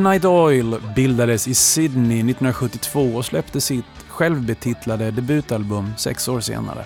Midnight 0.00 0.24
Oil 0.24 0.76
bildades 0.96 1.48
i 1.48 1.54
Sydney 1.54 2.18
1972 2.18 3.00
och 3.00 3.24
släppte 3.24 3.60
sitt 3.60 3.84
självbetitlade 4.08 5.10
debutalbum 5.10 5.90
sex 5.96 6.28
år 6.28 6.40
senare. 6.40 6.84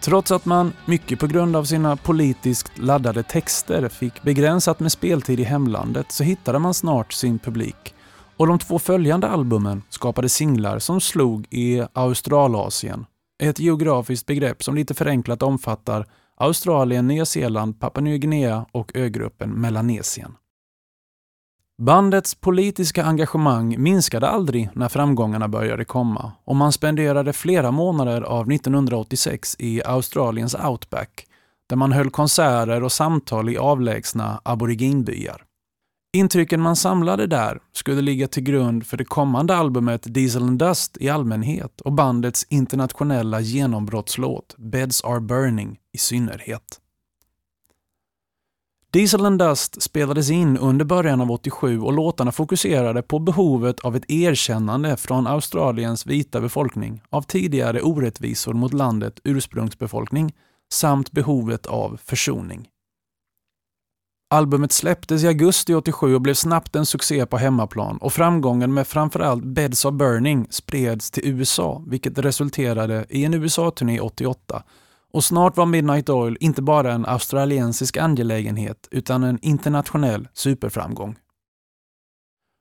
Trots 0.00 0.30
att 0.30 0.44
man, 0.44 0.72
mycket 0.86 1.20
på 1.20 1.26
grund 1.26 1.56
av 1.56 1.64
sina 1.64 1.96
politiskt 1.96 2.78
laddade 2.78 3.22
texter, 3.22 3.88
fick 3.88 4.22
begränsat 4.22 4.80
med 4.80 4.92
speltid 4.92 5.40
i 5.40 5.44
hemlandet 5.44 6.12
så 6.12 6.24
hittade 6.24 6.58
man 6.58 6.74
snart 6.74 7.12
sin 7.12 7.38
publik 7.38 7.94
och 8.36 8.46
de 8.46 8.58
två 8.58 8.78
följande 8.78 9.28
albumen 9.28 9.82
skapade 9.88 10.28
singlar 10.28 10.78
som 10.78 11.00
slog 11.00 11.46
i 11.50 11.82
Australasien, 11.92 13.06
ett 13.42 13.58
geografiskt 13.58 14.26
begrepp 14.26 14.62
som 14.62 14.74
lite 14.74 14.94
förenklat 14.94 15.42
omfattar 15.42 16.06
Australien, 16.36 17.06
Nya 17.06 17.24
Zeeland, 17.24 17.80
Papua 17.80 18.04
Nya 18.04 18.16
Guinea 18.16 18.66
och 18.72 18.92
ögruppen 18.94 19.50
Melanesien. 19.50 20.34
Bandets 21.78 22.34
politiska 22.34 23.04
engagemang 23.04 23.82
minskade 23.82 24.28
aldrig 24.28 24.68
när 24.74 24.88
framgångarna 24.88 25.48
började 25.48 25.84
komma 25.84 26.32
och 26.44 26.56
man 26.56 26.72
spenderade 26.72 27.32
flera 27.32 27.70
månader 27.70 28.22
av 28.22 28.52
1986 28.52 29.56
i 29.58 29.82
Australiens 29.84 30.54
outback 30.54 31.26
där 31.68 31.76
man 31.76 31.92
höll 31.92 32.10
konserter 32.10 32.82
och 32.82 32.92
samtal 32.92 33.48
i 33.48 33.58
avlägsna 33.58 34.40
aboriginbyar. 34.44 35.44
Intrycken 36.16 36.60
man 36.60 36.76
samlade 36.76 37.26
där 37.26 37.58
skulle 37.72 38.00
ligga 38.00 38.28
till 38.28 38.42
grund 38.42 38.86
för 38.86 38.96
det 38.96 39.04
kommande 39.04 39.56
albumet 39.56 40.14
Diesel 40.14 40.42
and 40.42 40.58
Dust 40.58 40.96
i 41.00 41.08
allmänhet 41.08 41.80
och 41.80 41.92
bandets 41.92 42.46
internationella 42.48 43.40
genombrottslåt 43.40 44.54
Beds 44.58 45.04
Are 45.04 45.20
Burning 45.20 45.78
i 45.92 45.98
synnerhet. 45.98 46.81
Diesel 48.92 49.26
and 49.26 49.38
Dust 49.38 49.82
spelades 49.82 50.30
in 50.30 50.58
under 50.58 50.84
början 50.84 51.20
av 51.20 51.30
87 51.30 51.80
och 51.80 51.92
låtarna 51.92 52.32
fokuserade 52.32 53.02
på 53.02 53.18
behovet 53.18 53.80
av 53.80 53.96
ett 53.96 54.10
erkännande 54.10 54.96
från 54.96 55.26
Australiens 55.26 56.06
vita 56.06 56.40
befolkning 56.40 57.02
av 57.10 57.22
tidigare 57.22 57.82
orättvisor 57.82 58.52
mot 58.52 58.72
landet 58.72 59.20
ursprungsbefolkning 59.24 60.34
samt 60.72 61.12
behovet 61.12 61.66
av 61.66 62.00
försoning. 62.04 62.68
Albumet 64.30 64.72
släpptes 64.72 65.22
i 65.22 65.26
augusti 65.26 65.74
87 65.74 66.14
och 66.14 66.20
blev 66.20 66.34
snabbt 66.34 66.76
en 66.76 66.86
succé 66.86 67.26
på 67.26 67.36
hemmaplan 67.36 67.98
och 67.98 68.12
framgången 68.12 68.74
med 68.74 68.86
framförallt 68.86 69.44
Beds 69.44 69.84
of 69.84 69.94
Burning 69.94 70.46
spreds 70.50 71.10
till 71.10 71.28
USA, 71.28 71.82
vilket 71.86 72.18
resulterade 72.18 73.06
i 73.08 73.24
en 73.24 73.34
USA-turné 73.34 74.00
88. 74.00 74.62
Och 75.12 75.24
snart 75.24 75.56
var 75.56 75.66
Midnight 75.66 76.08
Oil 76.08 76.36
inte 76.40 76.62
bara 76.62 76.92
en 76.92 77.06
australiensisk 77.06 77.96
angelägenhet 77.96 78.88
utan 78.90 79.22
en 79.22 79.38
internationell 79.42 80.28
superframgång. 80.34 81.16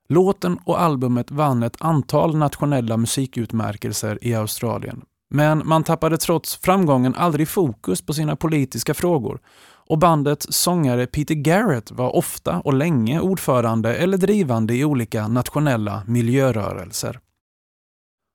Låten 0.10 0.60
och 0.66 0.82
albumet 0.82 1.32
vann 1.32 1.64
ett 1.64 1.82
antal 1.82 2.38
nationella 2.38 2.98
musikutmärkelser 2.98 4.20
i 4.22 4.36
Australien. 4.36 5.02
Men 5.30 5.62
man 5.66 5.84
tappade 5.84 6.18
trots 6.18 6.56
framgången 6.56 7.16
aldrig 7.16 7.48
fokus 7.48 8.02
på 8.02 8.14
sina 8.14 8.36
politiska 8.36 8.94
frågor 8.94 9.40
och 9.92 9.98
bandets 9.98 10.48
sångare 10.50 11.08
Peter 11.08 11.36
Garrett 11.36 11.92
var 11.92 12.16
ofta 12.16 12.60
och 12.60 12.74
länge 12.74 13.20
ordförande 13.20 13.96
eller 13.96 14.18
drivande 14.18 14.76
i 14.76 14.86
olika 14.86 15.28
nationella 15.28 16.04
miljörörelser. 16.08 17.20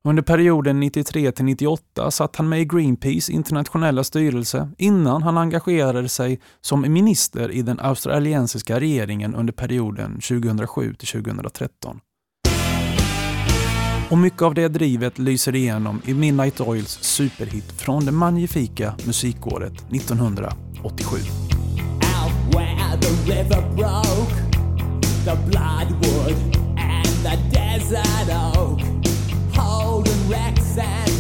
Under 0.07 0.23
perioden 0.23 0.81
93 0.81 1.33
till 1.33 1.45
98 1.45 2.11
satt 2.11 2.37
han 2.37 2.49
med 2.49 2.61
i 2.61 2.65
Greenpeace 2.65 3.33
internationella 3.33 4.05
styrelse 4.05 4.71
innan 4.79 5.23
han 5.23 5.39
engagerade 5.39 6.09
sig 6.09 6.41
som 6.61 6.81
minister 6.81 7.51
i 7.51 7.63
den 7.63 7.81
australiensiska 7.81 8.81
regeringen 8.81 9.35
under 9.35 9.53
perioden 9.53 10.21
2007 10.21 10.95
till 10.95 11.09
2013. 11.09 12.01
Och 14.11 14.19
mycket 14.19 14.43
av 14.43 14.55
det 14.55 14.69
drivet 14.69 15.19
lyser 15.19 15.55
igenom 15.55 16.03
i 16.05 16.15
Midnight 16.15 16.61
Oils 16.61 16.99
superhit 17.03 17.73
från 17.73 18.05
det 18.05 18.13
magnifika 18.13 18.95
musikåret 19.07 19.75
1987. 19.91 21.17
Out 28.57 28.96
where 30.29 30.51
the 30.51 30.63
river 30.63 30.77
broke, 30.77 30.77
the 30.77 30.83
bloodwood 30.83 31.07
and 31.07 31.16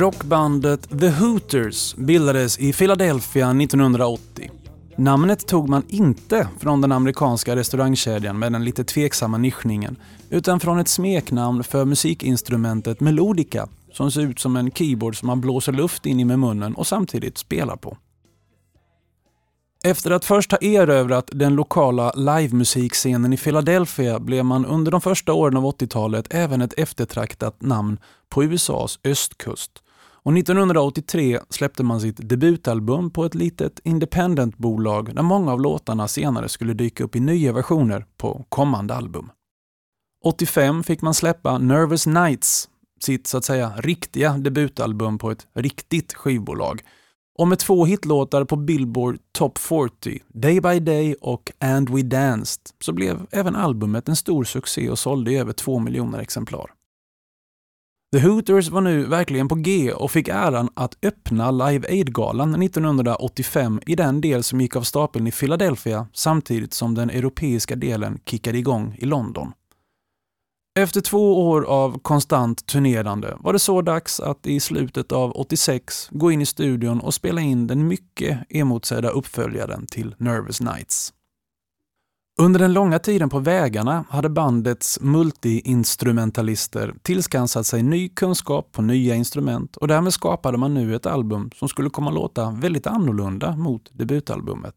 Rockbandet 0.00 1.00
The 1.00 1.08
Hooters 1.08 1.94
bildades 1.94 2.58
i 2.58 2.72
Philadelphia 2.72 3.50
1980. 3.50 4.50
Namnet 4.96 5.46
tog 5.46 5.68
man 5.68 5.82
inte 5.88 6.48
från 6.58 6.80
den 6.80 6.92
amerikanska 6.92 7.56
restaurangkedjan 7.56 8.38
med 8.38 8.52
den 8.52 8.64
lite 8.64 8.84
tveksamma 8.84 9.38
nischningen, 9.38 9.96
utan 10.30 10.60
från 10.60 10.78
ett 10.78 10.88
smeknamn 10.88 11.64
för 11.64 11.84
musikinstrumentet 11.84 13.00
melodica, 13.00 13.68
som 13.92 14.10
ser 14.10 14.20
ut 14.20 14.38
som 14.38 14.56
en 14.56 14.70
keyboard 14.70 15.18
som 15.18 15.26
man 15.26 15.40
blåser 15.40 15.72
luft 15.72 16.06
in 16.06 16.20
i 16.20 16.24
med 16.24 16.38
munnen 16.38 16.74
och 16.74 16.86
samtidigt 16.86 17.38
spelar 17.38 17.76
på. 17.76 17.96
Efter 19.84 20.10
att 20.10 20.24
först 20.24 20.50
ha 20.50 20.58
erövrat 20.58 21.30
den 21.32 21.54
lokala 21.54 22.12
livemusikscenen 22.12 23.32
i 23.32 23.36
Philadelphia 23.36 24.18
blev 24.20 24.44
man 24.44 24.66
under 24.66 24.92
de 24.92 25.00
första 25.00 25.32
åren 25.32 25.56
av 25.56 25.64
80-talet 25.64 26.26
även 26.30 26.60
ett 26.62 26.78
eftertraktat 26.78 27.62
namn 27.62 27.98
på 28.28 28.44
USAs 28.44 28.98
östkust. 29.04 29.82
Och 30.22 30.38
1983 30.38 31.40
släppte 31.48 31.82
man 31.82 32.00
sitt 32.00 32.28
debutalbum 32.28 33.10
på 33.10 33.24
ett 33.24 33.34
litet 33.34 33.80
independentbolag 33.84 35.14
där 35.14 35.22
många 35.22 35.52
av 35.52 35.60
låtarna 35.60 36.08
senare 36.08 36.48
skulle 36.48 36.74
dyka 36.74 37.04
upp 37.04 37.16
i 37.16 37.20
nya 37.20 37.52
versioner 37.52 38.06
på 38.16 38.44
kommande 38.48 38.94
album. 38.94 39.30
85 40.24 40.82
fick 40.82 41.02
man 41.02 41.14
släppa 41.14 41.58
Nervous 41.58 42.06
Nights, 42.06 42.68
sitt 43.00 43.26
så 43.26 43.38
att 43.38 43.44
säga 43.44 43.72
riktiga 43.76 44.38
debutalbum 44.38 45.18
på 45.18 45.30
ett 45.30 45.46
riktigt 45.54 46.14
skivbolag. 46.14 46.82
Och 47.38 47.48
med 47.48 47.58
två 47.58 47.84
hitlåtar 47.84 48.44
på 48.44 48.56
Billboard 48.56 49.18
Top 49.32 49.58
40, 49.58 50.22
Day 50.28 50.60
by 50.60 50.80
Day 50.80 51.14
och 51.20 51.52
And 51.58 51.90
We 51.90 52.02
Danced, 52.02 52.62
så 52.80 52.92
blev 52.92 53.26
även 53.30 53.56
albumet 53.56 54.08
en 54.08 54.16
stor 54.16 54.44
succé 54.44 54.90
och 54.90 54.98
sålde 54.98 55.32
i 55.32 55.38
över 55.38 55.52
två 55.52 55.78
miljoner 55.78 56.18
exemplar. 56.18 56.70
The 58.12 58.20
Hooters 58.20 58.68
var 58.68 58.80
nu 58.80 59.04
verkligen 59.04 59.48
på 59.48 59.54
G 59.54 59.92
och 59.92 60.10
fick 60.10 60.28
äran 60.28 60.68
att 60.74 61.04
öppna 61.04 61.50
Live 61.50 61.88
Aid-galan 61.88 62.62
1985 62.62 63.80
i 63.86 63.94
den 63.94 64.20
del 64.20 64.42
som 64.42 64.60
gick 64.60 64.76
av 64.76 64.82
stapeln 64.82 65.26
i 65.26 65.30
Philadelphia 65.30 66.06
samtidigt 66.12 66.74
som 66.74 66.94
den 66.94 67.10
europeiska 67.10 67.76
delen 67.76 68.20
kickade 68.26 68.58
igång 68.58 68.96
i 68.98 69.06
London. 69.06 69.52
Efter 70.78 71.00
två 71.00 71.48
år 71.50 71.62
av 71.62 71.98
konstant 71.98 72.66
turnerande 72.66 73.36
var 73.40 73.52
det 73.52 73.58
så 73.58 73.82
dags 73.82 74.20
att 74.20 74.46
i 74.46 74.60
slutet 74.60 75.12
av 75.12 75.30
86 75.30 76.08
gå 76.12 76.32
in 76.32 76.40
i 76.40 76.46
studion 76.46 77.00
och 77.00 77.14
spela 77.14 77.40
in 77.40 77.66
den 77.66 77.88
mycket 77.88 78.38
emotsedda 78.48 79.08
uppföljaren 79.08 79.86
till 79.86 80.14
Nervous 80.18 80.60
Nights. 80.60 81.12
Under 82.40 82.60
den 82.60 82.72
långa 82.72 82.98
tiden 82.98 83.28
på 83.28 83.38
vägarna 83.38 84.04
hade 84.08 84.28
bandets 84.28 85.00
multiinstrumentalister 85.00 86.94
tillskansat 87.02 87.66
sig 87.66 87.82
ny 87.82 88.08
kunskap 88.08 88.72
på 88.72 88.82
nya 88.82 89.14
instrument 89.14 89.76
och 89.76 89.88
därmed 89.88 90.12
skapade 90.12 90.58
man 90.58 90.74
nu 90.74 90.94
ett 90.94 91.06
album 91.06 91.50
som 91.54 91.68
skulle 91.68 91.90
komma 91.90 92.10
att 92.10 92.14
låta 92.14 92.50
väldigt 92.50 92.86
annorlunda 92.86 93.56
mot 93.56 93.90
debutalbumet. 93.92 94.74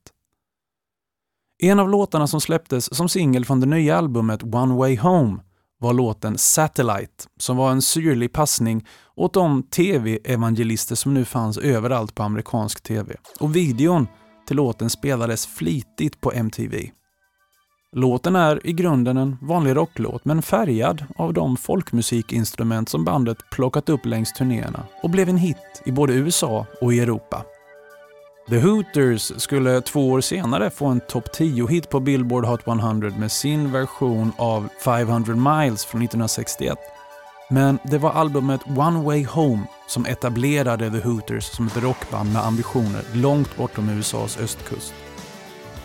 En 1.63 1.79
av 1.79 1.89
låtarna 1.89 2.27
som 2.27 2.41
släpptes 2.41 2.95
som 2.95 3.09
singel 3.09 3.45
från 3.45 3.59
det 3.59 3.67
nya 3.67 3.97
albumet 3.97 4.43
One 4.43 4.75
Way 4.75 4.97
Home 4.97 5.39
var 5.79 5.93
låten 5.93 6.37
Satellite, 6.37 7.23
som 7.39 7.57
var 7.57 7.71
en 7.71 7.81
syrlig 7.81 8.33
passning 8.33 8.87
åt 9.15 9.33
de 9.33 9.63
tv-evangelister 9.63 10.95
som 10.95 11.13
nu 11.13 11.25
fanns 11.25 11.57
överallt 11.57 12.15
på 12.15 12.23
amerikansk 12.23 12.83
tv. 12.83 13.15
Och 13.39 13.55
videon 13.55 14.07
till 14.47 14.55
låten 14.55 14.89
spelades 14.89 15.47
flitigt 15.47 16.21
på 16.21 16.31
MTV. 16.31 16.91
Låten 17.95 18.35
är 18.35 18.67
i 18.67 18.73
grunden 18.73 19.17
en 19.17 19.37
vanlig 19.41 19.75
rocklåt 19.75 20.25
men 20.25 20.41
färgad 20.41 21.05
av 21.15 21.33
de 21.33 21.57
folkmusikinstrument 21.57 22.89
som 22.89 23.05
bandet 23.05 23.37
plockat 23.51 23.89
upp 23.89 24.05
längs 24.05 24.33
turnéerna 24.33 24.83
och 25.01 25.09
blev 25.09 25.29
en 25.29 25.37
hit 25.37 25.81
i 25.85 25.91
både 25.91 26.13
USA 26.13 26.65
och 26.81 26.93
i 26.93 26.99
Europa. 26.99 27.45
The 28.49 28.59
Hooters 28.59 29.41
skulle 29.41 29.81
två 29.81 30.09
år 30.09 30.21
senare 30.21 30.69
få 30.69 30.85
en 30.85 30.99
topp 30.99 31.27
10-hit 31.37 31.89
på 31.89 31.99
Billboard 31.99 32.45
Hot 32.45 32.67
100 32.67 33.11
med 33.19 33.31
sin 33.31 33.71
version 33.71 34.31
av 34.37 34.67
500 34.85 35.35
miles 35.35 35.85
från 35.85 36.01
1961. 36.01 36.77
Men 37.49 37.79
det 37.83 37.97
var 37.97 38.11
albumet 38.11 38.61
One 38.77 39.03
Way 39.03 39.25
Home 39.25 39.63
som 39.87 40.05
etablerade 40.05 40.91
The 40.91 41.07
Hooters 41.07 41.43
som 41.43 41.67
ett 41.67 41.83
rockband 41.83 42.33
med 42.33 42.45
ambitioner 42.45 43.01
långt 43.13 43.57
bortom 43.57 43.89
USAs 43.89 44.37
östkust. 44.37 44.93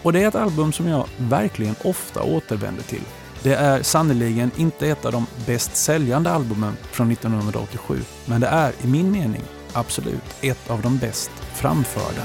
Och 0.03 0.13
det 0.13 0.23
är 0.23 0.29
ett 0.29 0.35
album 0.35 0.73
som 0.73 0.89
jag 0.89 1.09
verkligen 1.17 1.75
ofta 1.85 2.23
återvänder 2.23 2.83
till. 2.83 3.03
Det 3.43 3.55
är 3.55 3.83
sannerligen 3.83 4.51
inte 4.57 4.89
ett 4.89 5.05
av 5.05 5.13
de 5.13 5.27
bäst 5.47 5.77
säljande 5.77 6.31
albumen 6.31 6.77
från 6.93 7.13
1987, 7.13 8.01
men 8.25 8.41
det 8.41 8.47
är 8.47 8.73
i 8.83 8.87
min 8.87 9.11
mening 9.11 9.43
absolut 9.73 10.37
ett 10.41 10.71
av 10.71 10.83
de 10.83 10.99
bäst 10.99 11.31
framförda. 11.55 12.23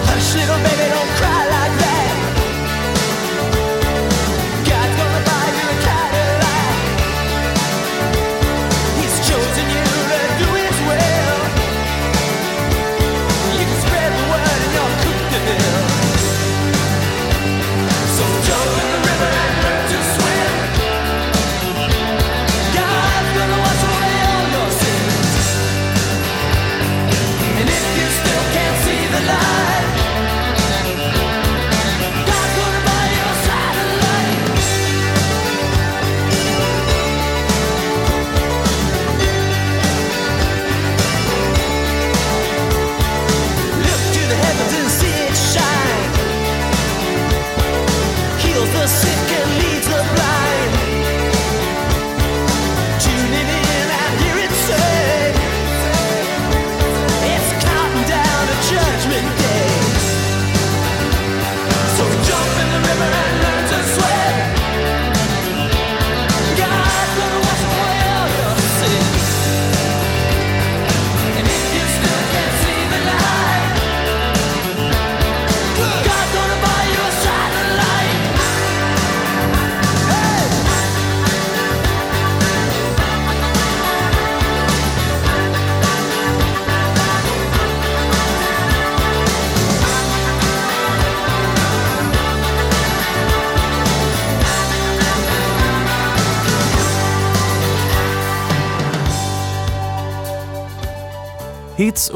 Hush, 0.00 0.36
little 0.36 0.54
baby, 0.54 0.90
don't 0.92 1.16
cry 1.18 1.35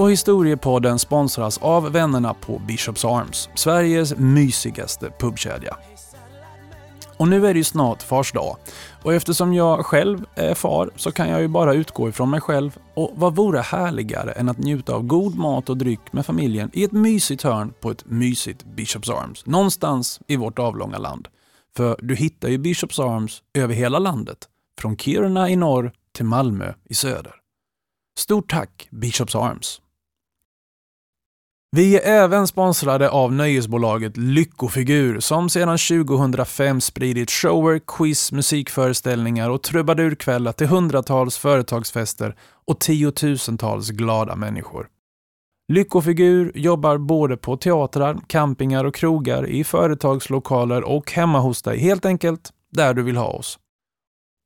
och 0.00 0.10
historiepodden 0.10 0.98
sponsras 0.98 1.58
av 1.58 1.92
vännerna 1.92 2.34
på 2.34 2.58
Bishops 2.58 3.04
Arms, 3.04 3.48
Sveriges 3.54 4.16
mysigaste 4.16 5.12
pubkedja. 5.18 5.76
Och 7.16 7.28
nu 7.28 7.46
är 7.46 7.54
det 7.54 7.58
ju 7.58 7.64
snart 7.64 8.02
fars 8.02 8.32
dag. 8.32 8.56
Och 9.02 9.14
eftersom 9.14 9.54
jag 9.54 9.86
själv 9.86 10.24
är 10.34 10.54
far 10.54 10.90
så 10.96 11.12
kan 11.12 11.28
jag 11.28 11.40
ju 11.40 11.48
bara 11.48 11.74
utgå 11.74 12.08
ifrån 12.08 12.30
mig 12.30 12.40
själv. 12.40 12.78
Och 12.94 13.12
vad 13.14 13.36
vore 13.36 13.60
härligare 13.60 14.32
än 14.32 14.48
att 14.48 14.58
njuta 14.58 14.94
av 14.94 15.02
god 15.02 15.34
mat 15.34 15.68
och 15.68 15.76
dryck 15.76 16.12
med 16.12 16.26
familjen 16.26 16.70
i 16.72 16.84
ett 16.84 16.92
mysigt 16.92 17.42
hörn 17.42 17.72
på 17.80 17.90
ett 17.90 18.04
mysigt 18.06 18.64
Bishops 18.64 19.10
Arms, 19.10 19.46
någonstans 19.46 20.20
i 20.26 20.36
vårt 20.36 20.58
avlånga 20.58 20.98
land. 20.98 21.28
För 21.76 21.96
du 22.02 22.14
hittar 22.14 22.48
ju 22.48 22.58
Bishops 22.58 22.98
Arms 22.98 23.42
över 23.54 23.74
hela 23.74 23.98
landet, 23.98 24.38
från 24.78 24.96
Kiruna 24.96 25.50
i 25.50 25.56
norr 25.56 25.92
till 26.12 26.24
Malmö 26.24 26.72
i 26.84 26.94
söder. 26.94 27.34
Stort 28.18 28.50
tack 28.50 28.88
Bishops 28.90 29.34
Arms! 29.34 29.80
Vi 31.76 31.96
är 31.96 32.00
även 32.00 32.46
sponsrade 32.46 33.10
av 33.10 33.32
nöjesbolaget 33.32 34.16
Lyckofigur 34.16 35.20
som 35.20 35.48
sedan 35.48 35.78
2005 35.78 36.80
spridit 36.80 37.30
shower, 37.30 37.80
quiz, 37.86 38.32
musikföreställningar 38.32 39.50
och 39.50 39.62
trubadurkvällar 39.62 40.52
till 40.52 40.66
hundratals 40.66 41.36
företagsfester 41.36 42.36
och 42.66 42.80
tiotusentals 42.80 43.90
glada 43.90 44.36
människor. 44.36 44.88
Lyckofigur 45.72 46.52
jobbar 46.54 46.98
både 46.98 47.36
på 47.36 47.56
teatrar, 47.56 48.18
campingar 48.26 48.84
och 48.84 48.94
krogar, 48.94 49.46
i 49.46 49.64
företagslokaler 49.64 50.82
och 50.82 51.12
hemma 51.12 51.40
hos 51.40 51.62
dig, 51.62 51.78
helt 51.78 52.04
enkelt 52.04 52.50
där 52.72 52.94
du 52.94 53.02
vill 53.02 53.16
ha 53.16 53.28
oss. 53.28 53.58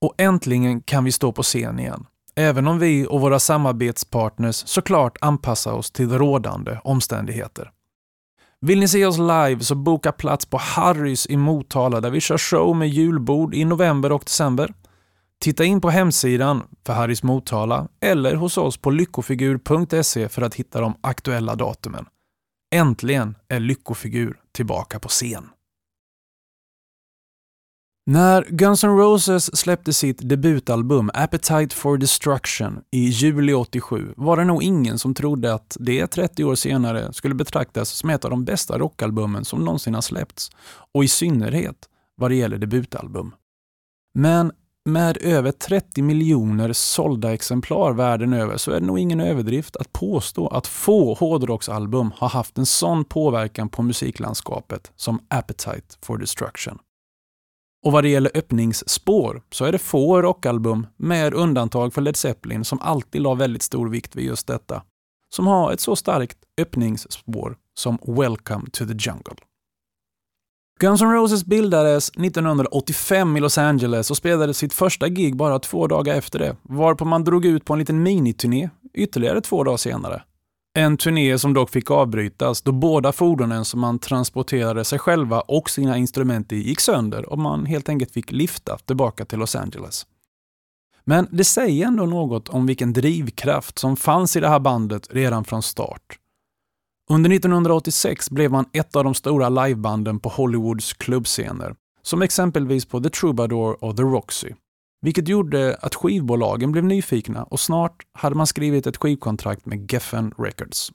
Och 0.05 0.15
äntligen 0.19 0.81
kan 0.81 1.05
vi 1.05 1.13
stå 1.13 1.33
på 1.33 1.43
scen 1.43 1.79
igen. 1.79 2.07
Även 2.37 2.67
om 2.67 2.79
vi 2.79 3.07
och 3.07 3.21
våra 3.21 3.39
samarbetspartners 3.39 4.57
såklart 4.67 5.17
anpassar 5.21 5.73
oss 5.73 5.91
till 5.91 6.11
rådande 6.11 6.79
omständigheter. 6.85 7.71
Vill 8.61 8.81
ni 8.81 8.89
se 8.89 9.07
oss 9.07 9.19
live 9.19 9.61
så 9.61 9.75
boka 9.75 10.13
plats 10.13 10.47
på 10.47 10.57
Harrys 10.57 11.27
i 11.27 11.37
Motala 11.37 12.01
där 12.01 12.11
vi 12.11 12.21
kör 12.21 12.39
show 12.39 12.77
med 12.77 12.89
julbord 12.89 13.55
i 13.55 13.65
november 13.65 14.13
och 14.13 14.23
december. 14.25 14.75
Titta 15.41 15.65
in 15.65 15.81
på 15.81 15.91
hemsidan 15.91 16.63
för 16.87 16.93
Harrys 16.93 17.23
Motala 17.23 17.89
eller 18.01 18.35
hos 18.35 18.59
oss 18.59 18.77
på 18.77 18.91
lyckofigur.se 18.91 20.29
för 20.29 20.43
att 20.43 20.55
hitta 20.55 20.81
de 20.81 20.95
aktuella 21.01 21.55
datumen. 21.55 22.07
Äntligen 22.75 23.35
är 23.49 23.61
Lyckofigur 23.61 24.37
tillbaka 24.53 24.99
på 24.99 25.09
scen. 25.09 25.49
När 28.07 28.45
Guns 28.49 28.85
N' 28.85 28.97
Roses 28.97 29.57
släppte 29.57 29.93
sitt 29.93 30.29
debutalbum 30.29 31.11
Appetite 31.15 31.77
for 31.77 31.97
Destruction 31.99 32.81
i 32.91 33.05
juli 33.05 33.55
87 33.55 34.15
var 34.17 34.37
det 34.37 34.45
nog 34.45 34.63
ingen 34.63 34.99
som 34.99 35.15
trodde 35.15 35.55
att 35.55 35.77
det 35.81 36.07
30 36.07 36.45
år 36.45 36.55
senare 36.55 37.13
skulle 37.13 37.35
betraktas 37.35 37.89
som 37.89 38.11
ett 38.11 38.25
av 38.25 38.31
de 38.31 38.45
bästa 38.45 38.79
rockalbumen 38.79 39.45
som 39.45 39.65
någonsin 39.65 39.95
har 39.95 40.01
släppts 40.01 40.51
och 40.95 41.05
i 41.05 41.09
synnerhet 41.09 41.77
vad 42.17 42.31
det 42.31 42.35
gäller 42.35 42.59
debutalbum. 42.59 43.35
Men 44.15 44.53
med 44.85 45.19
över 45.21 45.53
30 45.53 46.03
miljoner 46.03 46.73
sålda 46.73 47.33
exemplar 47.33 47.93
världen 47.93 48.33
över 48.33 48.57
så 48.57 48.71
är 48.71 48.81
det 48.81 48.87
nog 48.87 48.99
ingen 48.99 49.21
överdrift 49.21 49.77
att 49.77 49.93
påstå 49.93 50.49
att 50.49 50.67
få 50.67 51.15
hårdrocksalbum 51.15 52.13
har 52.17 52.29
haft 52.29 52.59
en 52.59 52.67
sån 52.67 53.05
påverkan 53.05 53.69
på 53.69 53.83
musiklandskapet 53.83 54.93
som 54.97 55.21
Appetite 55.29 55.97
for 56.03 56.19
Destruction. 56.19 56.79
Och 57.85 57.93
vad 57.93 58.05
det 58.05 58.09
gäller 58.09 58.31
öppningsspår 58.35 59.43
så 59.51 59.65
är 59.65 59.73
det 59.73 59.79
få 59.79 60.23
rockalbum, 60.23 60.87
med 60.97 61.35
undantag 61.35 61.95
för 61.95 62.01
Led 62.01 62.17
Zeppelin 62.17 62.65
som 62.65 62.81
alltid 62.81 63.23
la 63.23 63.35
väldigt 63.35 63.63
stor 63.63 63.89
vikt 63.89 64.17
vid 64.17 64.25
just 64.25 64.47
detta, 64.47 64.83
som 65.35 65.47
har 65.47 65.73
ett 65.73 65.81
så 65.81 65.97
starkt 65.97 66.39
öppningsspår 66.61 67.57
som 67.75 67.99
Welcome 68.07 68.71
to 68.73 68.87
the 68.87 68.93
Jungle. 68.93 69.35
Guns 70.81 71.03
N' 71.03 71.13
Roses 71.13 71.45
bildades 71.45 72.09
1985 72.09 73.37
i 73.37 73.41
Los 73.41 73.59
Angeles 73.59 74.11
och 74.11 74.17
spelade 74.17 74.55
sitt 74.55 74.73
första 74.73 75.09
gig 75.09 75.37
bara 75.37 75.59
två 75.59 75.87
dagar 75.87 76.15
efter 76.15 76.39
det, 76.39 76.57
varpå 76.63 77.05
man 77.05 77.25
drog 77.25 77.45
ut 77.45 77.65
på 77.65 77.73
en 77.73 77.79
liten 77.79 78.03
miniturné 78.03 78.71
ytterligare 78.95 79.41
två 79.41 79.65
dagar 79.65 79.77
senare. 79.77 80.23
En 80.77 80.97
turné 80.97 81.39
som 81.39 81.55
dock 81.55 81.71
fick 81.71 81.91
avbrytas 81.91 82.63
då 82.63 82.73
båda 82.73 83.13
fordonen 83.13 83.65
som 83.65 83.81
man 83.81 83.99
transporterade 83.99 84.85
sig 84.85 84.99
själva 84.99 85.41
och 85.41 85.71
sina 85.71 85.99
instrument 85.99 86.53
i 86.53 86.57
gick 86.57 86.81
sönder 86.81 87.29
och 87.33 87.39
man 87.39 87.67
helt 87.67 87.89
enkelt 87.89 88.13
fick 88.13 88.33
lifta 88.33 88.79
tillbaka 88.79 89.25
till 89.25 89.39
Los 89.39 89.57
Angeles. 89.57 90.07
Men 91.05 91.29
det 91.31 91.45
säger 91.45 91.87
ändå 91.87 92.07
något 92.07 92.49
om 92.49 92.67
vilken 92.67 92.93
drivkraft 92.93 93.79
som 93.79 93.97
fanns 93.97 94.37
i 94.37 94.41
det 94.41 94.49
här 94.49 94.61
bandet 94.61 95.09
redan 95.11 95.45
från 95.45 95.63
start. 95.63 96.19
Under 97.11 97.31
1986 97.31 98.31
blev 98.31 98.51
man 98.51 98.65
ett 98.73 98.97
av 98.97 99.05
de 99.05 99.15
stora 99.15 99.49
livebanden 99.49 100.21
på 100.21 100.29
Hollywoods 100.29 100.93
klubbscener, 100.93 101.75
som 102.03 102.23
exempelvis 102.23 102.85
på 102.85 103.01
The 103.01 103.11
Troubadour 103.11 103.85
och 103.85 103.97
The 103.97 104.03
Roxy. 104.03 104.53
Vilket 105.05 105.29
gjorde 105.29 105.77
att 105.83 105.95
skivbolagen 105.95 106.73
blev 106.73 106.85
nyfikna 106.85 107.43
och 107.43 107.61
snart 107.61 108.07
hade 108.13 108.37
man 108.37 108.47
skrivit 108.47 108.87
ett 108.87 108.97
skivkontrakt 108.97 109.67
med 109.67 109.93
Geffen 109.93 110.33
Records. 110.39 110.93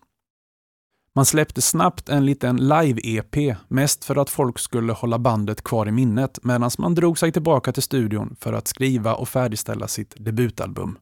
Man 1.15 1.26
släppte 1.26 1.62
snabbt 1.62 2.10
en 2.10 2.26
liten 2.26 2.58
live-EP, 2.58 3.58
mest 3.67 4.06
för 4.06 4.15
att 4.15 4.30
folk 4.30 4.60
skulle 4.60 4.93
hålla 4.93 5.19
bandet 5.19 5.63
kvar 5.63 5.88
i 5.88 5.91
minnet 5.91 6.39
medan 6.43 6.72
man 6.78 6.95
drog 6.95 7.17
sig 7.17 7.32
tillbaka 7.32 7.72
till 7.72 7.84
studion 7.84 8.36
för 8.39 8.54
att 8.54 8.67
skriva 8.67 9.13
och 9.15 9.30
färdigställa 9.30 9.88
sitt 9.88 10.13
debutalbum. 10.17 10.98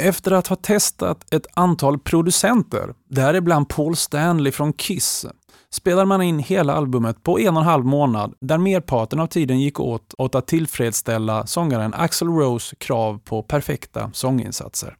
Efter 0.00 0.32
att 0.32 0.46
ha 0.46 0.56
testat 0.56 1.34
ett 1.34 1.46
antal 1.54 1.98
producenter, 1.98 2.94
däribland 3.08 3.68
Paul 3.68 3.96
Stanley 3.96 4.52
från 4.52 4.72
Kiss, 4.72 5.26
spelade 5.74 6.06
man 6.06 6.22
in 6.22 6.38
hela 6.38 6.74
albumet 6.74 7.22
på 7.22 7.38
en 7.40 7.56
och 7.56 7.62
en 7.62 7.68
halv 7.68 7.84
månad 7.84 8.34
där 8.40 8.58
merparten 8.58 9.20
av 9.20 9.26
tiden 9.26 9.60
gick 9.60 9.80
åt 9.80 10.14
åt 10.18 10.34
att 10.34 10.46
tillfredsställa 10.46 11.46
sångaren 11.46 11.94
Axl 11.94 12.28
Rose 12.28 12.76
krav 12.76 13.18
på 13.24 13.42
perfekta 13.42 14.10
sånginsatser. 14.12 14.96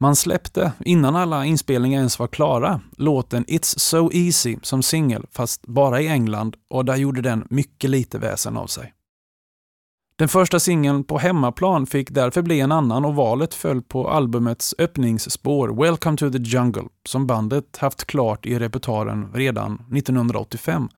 Man 0.00 0.16
släppte, 0.16 0.72
innan 0.78 1.16
alla 1.16 1.44
inspelningar 1.44 1.98
ens 1.98 2.18
var 2.18 2.26
klara, 2.26 2.80
låten 2.96 3.44
It's 3.44 3.78
So 3.78 4.10
Easy 4.12 4.56
som 4.62 4.82
singel, 4.82 5.26
fast 5.30 5.66
bara 5.66 6.00
i 6.00 6.08
England 6.08 6.56
och 6.70 6.84
där 6.84 6.96
gjorde 6.96 7.20
den 7.20 7.46
mycket 7.50 7.90
lite 7.90 8.18
väsen 8.18 8.56
av 8.56 8.66
sig. 8.66 8.92
Den 10.18 10.28
första 10.28 10.60
singeln 10.60 11.04
på 11.04 11.18
hemmaplan 11.18 11.86
fick 11.86 12.10
därför 12.10 12.42
bli 12.42 12.60
en 12.60 12.72
annan 12.72 13.04
och 13.04 13.14
valet 13.14 13.54
föll 13.54 13.82
på 13.82 14.10
albumets 14.10 14.74
öppningsspår 14.78 15.82
Welcome 15.82 16.16
to 16.16 16.30
the 16.30 16.38
Jungle 16.38 16.84
som 17.08 17.26
bandet 17.26 17.76
haft 17.76 18.04
klart 18.04 18.46
i 18.46 18.58
repertoaren 18.58 19.32
redan 19.34 19.74
1985 19.74 20.88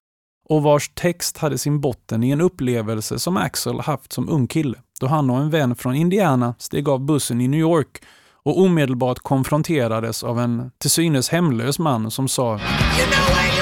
och 0.49 0.63
vars 0.63 0.91
text 0.93 1.37
hade 1.37 1.57
sin 1.57 1.81
botten 1.81 2.23
i 2.23 2.29
en 2.29 2.41
upplevelse 2.41 3.19
som 3.19 3.37
Axel 3.37 3.79
haft 3.79 4.13
som 4.13 4.29
ung 4.29 4.47
kille 4.47 4.77
då 4.99 5.07
han 5.07 5.29
och 5.29 5.37
en 5.37 5.49
vän 5.49 5.75
från 5.75 5.95
Indiana 5.95 6.55
steg 6.59 6.89
av 6.89 6.99
bussen 6.99 7.41
i 7.41 7.47
New 7.47 7.59
York 7.59 8.01
och 8.43 8.59
omedelbart 8.59 9.19
konfronterades 9.19 10.23
av 10.23 10.39
en 10.39 10.71
till 10.77 10.91
synes 10.91 11.29
hemlös 11.29 11.79
man 11.79 12.11
som 12.11 12.27
sa 12.27 12.51
You 12.51 12.59
know 12.59 13.60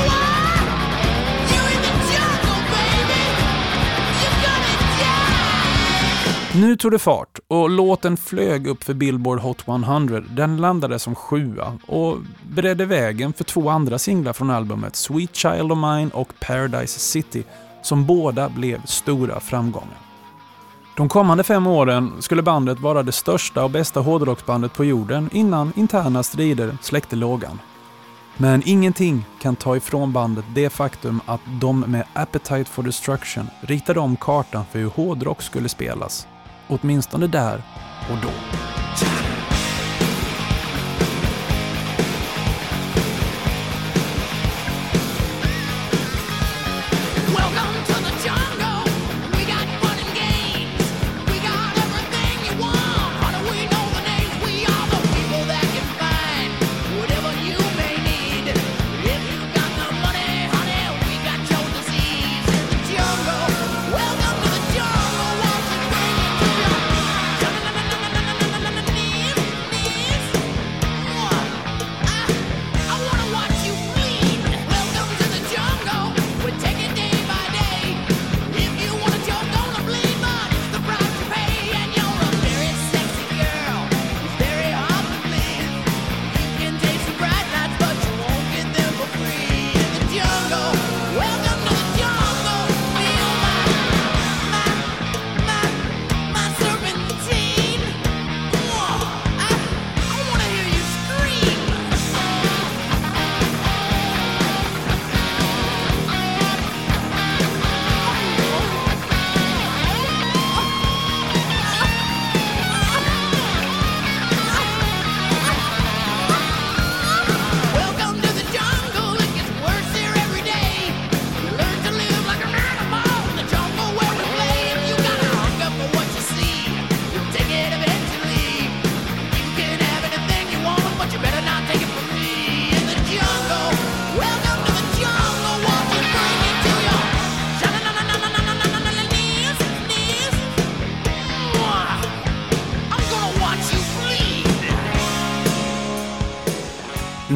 Nu 6.60 6.76
tog 6.76 6.92
det 6.92 7.00
fart 7.00 7.40
och 7.48 7.70
låten 7.70 8.18
flög 8.18 8.68
upp 8.68 8.84
för 8.84 8.94
Billboard 8.94 9.40
Hot 9.40 9.68
100. 9.68 10.20
Den 10.20 10.58
landade 10.58 11.00
som 11.00 11.16
sjua 11.16 11.78
och 11.88 12.18
beredde 12.50 12.86
vägen 12.86 13.34
för 13.34 13.44
två 13.44 13.70
andra 13.70 14.00
singlar 14.00 14.34
från 14.34 14.50
albumet, 14.50 14.96
Sweet 14.96 15.36
Child 15.36 15.72
of 15.72 15.78
Mine 15.78 16.10
och 16.14 16.34
Paradise 16.40 17.00
City, 17.00 17.44
som 17.82 18.06
båda 18.06 18.50
blev 18.50 18.86
stora 18.86 19.40
framgångar. 19.40 19.98
De 20.98 21.10
kommande 21.10 21.44
fem 21.44 21.68
åren 21.68 22.12
skulle 22.20 22.42
bandet 22.42 22.80
vara 22.80 23.04
det 23.04 23.12
största 23.12 23.64
och 23.64 23.72
bästa 23.72 24.00
hårdrocksbandet 24.00 24.74
på 24.74 24.86
jorden 24.86 25.30
innan 25.34 25.74
interna 25.76 26.24
strider 26.24 26.78
släckte 26.82 27.16
lågan. 27.16 27.60
Men 28.38 28.62
ingenting 28.66 29.26
kan 29.42 29.56
ta 29.56 29.76
ifrån 29.76 30.14
bandet 30.14 30.46
det 30.56 30.70
faktum 30.70 31.22
att 31.26 31.42
de 31.62 31.80
med 31.80 32.04
Appetite 32.14 32.66
for 32.66 32.84
Destruction 32.84 33.48
ritade 33.62 34.00
om 34.00 34.16
kartan 34.16 34.66
för 34.72 34.80
hur 34.80 34.90
hårdrock 34.90 35.42
skulle 35.42 35.70
spelas. 35.70 36.28
Åtminstone 36.70 37.28
där 37.28 37.64
och 38.12 38.18
då. 38.24 38.32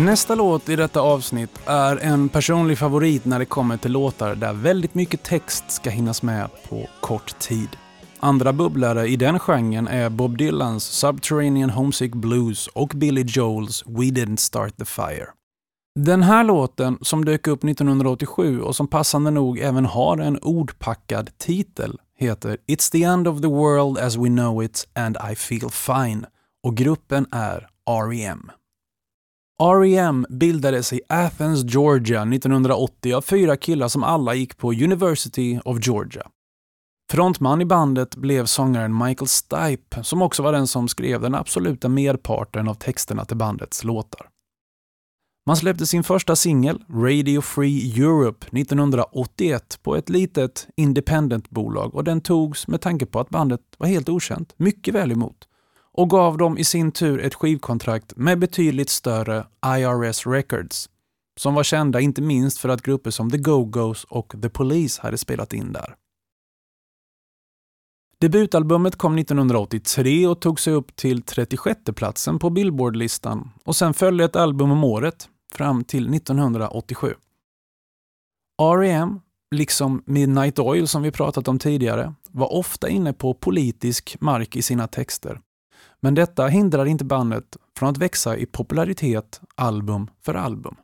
Nästa 0.06 0.36
låt 0.36 0.70
i 0.70 0.76
detta 0.76 1.02
avsnitt 1.02 1.60
är 1.66 1.98
en 1.98 2.30
personlig 2.30 2.78
favorit 2.78 3.26
när 3.26 3.40
det 3.40 3.46
kommer 3.46 3.78
till 3.78 3.92
låtar 3.92 4.36
där 4.36 4.54
väldigt 4.54 4.96
mycket 4.96 5.24
text 5.24 5.72
ska 5.72 5.90
hinnas 5.90 6.24
med 6.24 6.50
på 6.70 6.88
kort 7.02 7.40
tid. 7.40 7.70
Andra 8.20 8.54
bubblare 8.54 9.08
i 9.08 9.16
den 9.16 9.40
genren 9.40 9.88
är 9.88 10.10
Bob 10.10 10.38
Dylans 10.38 10.84
Subterranean 10.84 11.70
Homesick 11.70 12.14
Blues 12.14 12.68
och 12.68 12.92
Billy 12.96 13.24
Joels 13.28 13.84
We 13.86 14.04
Didn't 14.04 14.38
Start 14.38 14.78
the 14.78 14.86
Fire. 14.86 15.28
Den 16.00 16.24
här 16.24 16.44
låten, 16.44 16.98
som 17.02 17.26
dök 17.26 17.48
upp 17.48 17.64
1987 17.64 18.62
och 18.62 18.76
som 18.76 18.88
passande 18.88 19.32
nog 19.32 19.60
även 19.60 19.86
har 19.86 20.18
en 20.18 20.40
ordpackad 20.42 21.38
titel, 21.38 22.00
heter 22.18 22.58
It's 22.68 22.92
the 22.92 23.04
end 23.04 23.28
of 23.28 23.42
the 23.42 23.48
world 23.48 23.98
as 23.98 24.16
we 24.16 24.28
know 24.28 24.64
it 24.64 24.88
and 24.96 25.18
I 25.32 25.36
feel 25.36 25.70
fine 25.70 26.26
och 26.64 26.78
gruppen 26.78 27.26
är 27.32 27.68
R.E.M. 27.90 28.52
R.E.M. 29.64 30.26
bildades 30.30 30.94
i 30.94 31.02
Athens, 31.10 31.64
Georgia 31.64 32.22
1980 32.22 33.14
av 33.14 33.22
fyra 33.22 33.58
killar 33.58 33.88
som 33.88 34.04
alla 34.04 34.34
gick 34.36 34.58
på 34.58 34.72
University 34.72 35.60
of 35.66 35.88
Georgia. 35.88 36.28
Frontman 37.12 37.62
i 37.62 37.66
bandet 37.66 38.16
blev 38.16 38.46
sångaren 38.46 38.98
Michael 38.98 39.28
Stipe 39.28 40.04
som 40.04 40.22
också 40.22 40.44
var 40.44 40.54
den 40.54 40.68
som 40.68 40.88
skrev 40.88 41.22
den 41.22 41.36
absoluta 41.36 41.90
merparten 41.90 42.68
av 42.68 42.74
texterna 42.74 43.26
till 43.26 43.38
bandets 43.38 43.84
låtar. 43.84 44.30
Man 45.46 45.58
släppte 45.58 45.86
sin 45.86 46.04
första 46.04 46.36
singel, 46.36 46.84
Radio 46.90 47.42
Free 47.42 48.02
Europe, 48.02 48.60
1981 48.60 49.80
på 49.84 49.96
ett 49.96 50.10
litet 50.10 50.68
independent-bolag 50.76 51.96
och 51.96 52.04
den 52.04 52.22
togs 52.22 52.68
med 52.68 52.82
tanke 52.82 53.06
på 53.06 53.20
att 53.20 53.30
bandet 53.30 53.62
var 53.78 53.88
helt 53.88 54.10
okänt 54.10 54.54
mycket 54.58 54.94
väl 54.94 55.12
emot 55.12 55.48
och 55.94 56.10
gav 56.10 56.38
dem 56.38 56.58
i 56.58 56.64
sin 56.64 56.92
tur 56.92 57.20
ett 57.20 57.34
skivkontrakt 57.34 58.14
med 58.16 58.40
betydligt 58.40 58.90
större 58.90 59.48
IRS 59.66 60.28
Records, 60.28 60.90
som 61.40 61.54
var 61.54 61.64
kända 61.64 62.00
inte 62.00 62.22
minst 62.22 62.58
för 62.58 62.70
att 62.70 62.82
grupper 62.82 63.12
som 63.12 63.32
The 63.32 63.38
Go-Go's 63.38 64.06
och 64.10 64.36
The 64.42 64.50
Police 64.50 65.02
hade 65.02 65.18
spelat 65.18 65.54
in 65.54 65.74
där. 65.74 65.96
Debutalbumet 68.20 68.96
kom 68.96 69.18
1983 69.18 70.28
och 70.28 70.42
tog 70.42 70.60
sig 70.60 70.74
upp 70.74 70.96
till 70.96 71.22
36 71.22 71.80
platsen 71.96 72.40
på 72.40 72.50
Billboard-listan 72.50 73.50
och 73.64 73.76
sen 73.76 73.94
följde 73.94 74.24
ett 74.24 74.36
album 74.36 74.72
om 74.72 74.84
året 74.84 75.30
fram 75.54 75.84
till 75.84 76.14
1987. 76.14 77.14
R.E.M. 78.62 79.20
liksom 79.56 80.04
Midnight 80.06 80.60
Oil 80.60 80.88
som 80.88 81.02
vi 81.02 81.12
pratat 81.12 81.48
om 81.48 81.60
tidigare, 81.60 82.14
var 82.32 82.54
ofta 82.54 82.90
inne 82.90 83.14
på 83.14 83.34
politisk 83.34 84.18
mark 84.20 84.56
i 84.56 84.62
sina 84.62 84.88
texter. 84.88 85.40
Men 86.04 86.16
detta 86.16 86.48
hindrar 86.48 86.86
inte 86.86 87.06
bandet 87.06 87.58
från 87.78 87.90
att 87.90 87.98
växa 87.98 88.38
i 88.38 88.46
popularitet 88.46 89.42
album 89.56 90.08
för 90.26 90.34
album. 90.34 90.76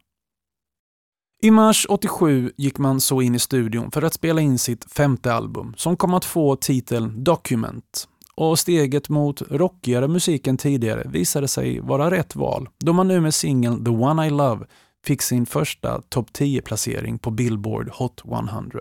I 1.41 1.51
mars 1.51 1.85
87 1.89 2.51
gick 2.57 2.77
man 2.77 3.01
så 3.01 3.21
in 3.21 3.35
i 3.35 3.39
studion 3.39 3.91
för 3.91 4.01
att 4.01 4.13
spela 4.13 4.41
in 4.41 4.59
sitt 4.59 4.91
femte 4.91 5.33
album 5.33 5.73
som 5.77 5.97
kom 5.97 6.13
att 6.13 6.25
få 6.25 6.55
titeln 6.55 7.23
Document. 7.23 8.07
Och 8.35 8.59
steget 8.59 9.09
mot 9.09 9.41
rockigare 9.41 10.07
musik 10.07 10.47
än 10.47 10.57
tidigare 10.57 11.07
visade 11.09 11.47
sig 11.47 11.79
vara 11.79 12.11
rätt 12.11 12.35
val 12.35 12.69
då 12.77 12.93
man 12.93 13.07
nu 13.07 13.21
med 13.21 13.33
singeln 13.33 13.85
The 13.85 13.91
One 13.91 14.27
I 14.27 14.29
Love 14.29 14.65
fick 15.05 15.21
sin 15.21 15.45
första 15.45 16.01
topp 16.01 16.29
10-placering 16.33 17.19
på 17.19 17.31
Billboard 17.31 17.89
Hot 17.89 18.23
100. 18.25 18.79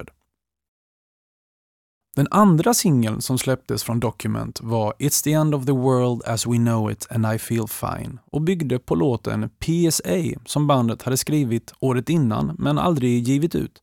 Den 2.18 2.28
andra 2.30 2.74
singeln 2.74 3.20
som 3.20 3.38
släpptes 3.38 3.82
från 3.82 4.00
Document 4.00 4.60
var 4.62 4.94
It's 4.98 5.24
the 5.24 5.32
end 5.32 5.54
of 5.54 5.66
the 5.66 5.72
world 5.72 6.22
as 6.26 6.46
we 6.46 6.56
know 6.56 6.90
it 6.90 7.06
and 7.10 7.34
I 7.34 7.38
feel 7.38 7.66
fine 7.68 8.18
och 8.30 8.40
byggde 8.40 8.78
på 8.78 8.94
låten 8.94 9.50
PSA 9.58 10.40
som 10.46 10.66
bandet 10.66 11.02
hade 11.02 11.16
skrivit 11.16 11.72
året 11.80 12.08
innan 12.08 12.56
men 12.58 12.78
aldrig 12.78 13.28
givit 13.28 13.54
ut. 13.54 13.82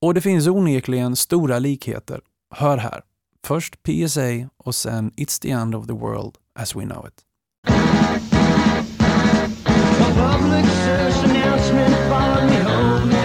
Och 0.00 0.14
det 0.14 0.20
finns 0.20 0.46
onekligen 0.46 1.16
stora 1.16 1.58
likheter. 1.58 2.20
Hör 2.50 2.76
här. 2.76 3.02
Först 3.44 3.82
PSA 3.82 4.48
och 4.56 4.74
sen 4.74 5.10
It's 5.10 5.42
the 5.42 5.50
end 5.50 5.74
of 5.74 5.86
the 5.86 5.92
world 5.92 6.34
as 6.54 6.76
we 6.76 6.84
know 6.84 7.06
it. 7.06 7.24
A 9.98 10.12
public 10.14 10.72
service 10.72 11.24
announcement 11.24 11.94
follow 11.94 12.46
me 12.50 12.62
home 12.62 13.17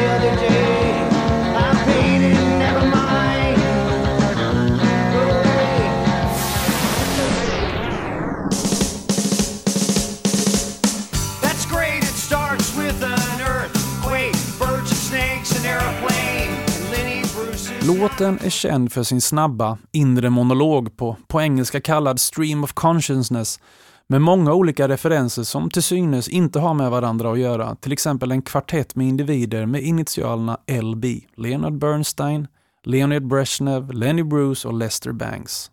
Låten 18.00 18.40
är 18.42 18.50
känd 18.50 18.92
för 18.92 19.04
sin 19.04 19.22
snabba 19.22 19.78
inre 19.92 20.30
monolog 20.30 20.98
på, 20.98 21.18
på 21.28 21.42
engelska 21.42 21.82
kallad 21.82 22.20
Stream 22.20 22.64
of 22.64 22.74
Consciousness 22.74 23.60
med 24.08 24.22
många 24.22 24.54
olika 24.54 24.88
referenser 24.88 25.44
som 25.44 25.70
till 25.70 25.84
synes 25.84 26.28
inte 26.28 26.60
har 26.60 26.74
med 26.74 26.92
varandra 26.92 27.32
att 27.32 27.40
göra, 27.40 27.76
till 27.76 27.92
exempel 27.92 28.32
en 28.32 28.42
kvartett 28.42 28.96
med 28.96 29.08
individer 29.08 29.66
med 29.66 29.82
initialerna 29.82 30.58
LB, 30.82 31.06
Leonard 31.36 31.78
Bernstein, 31.78 32.48
Leonid 32.84 33.28
Brezhnev, 33.28 33.92
Lenny 33.92 34.24
Bruce 34.24 34.68
och 34.68 34.74
Lester 34.74 35.12
Banks. 35.12 35.72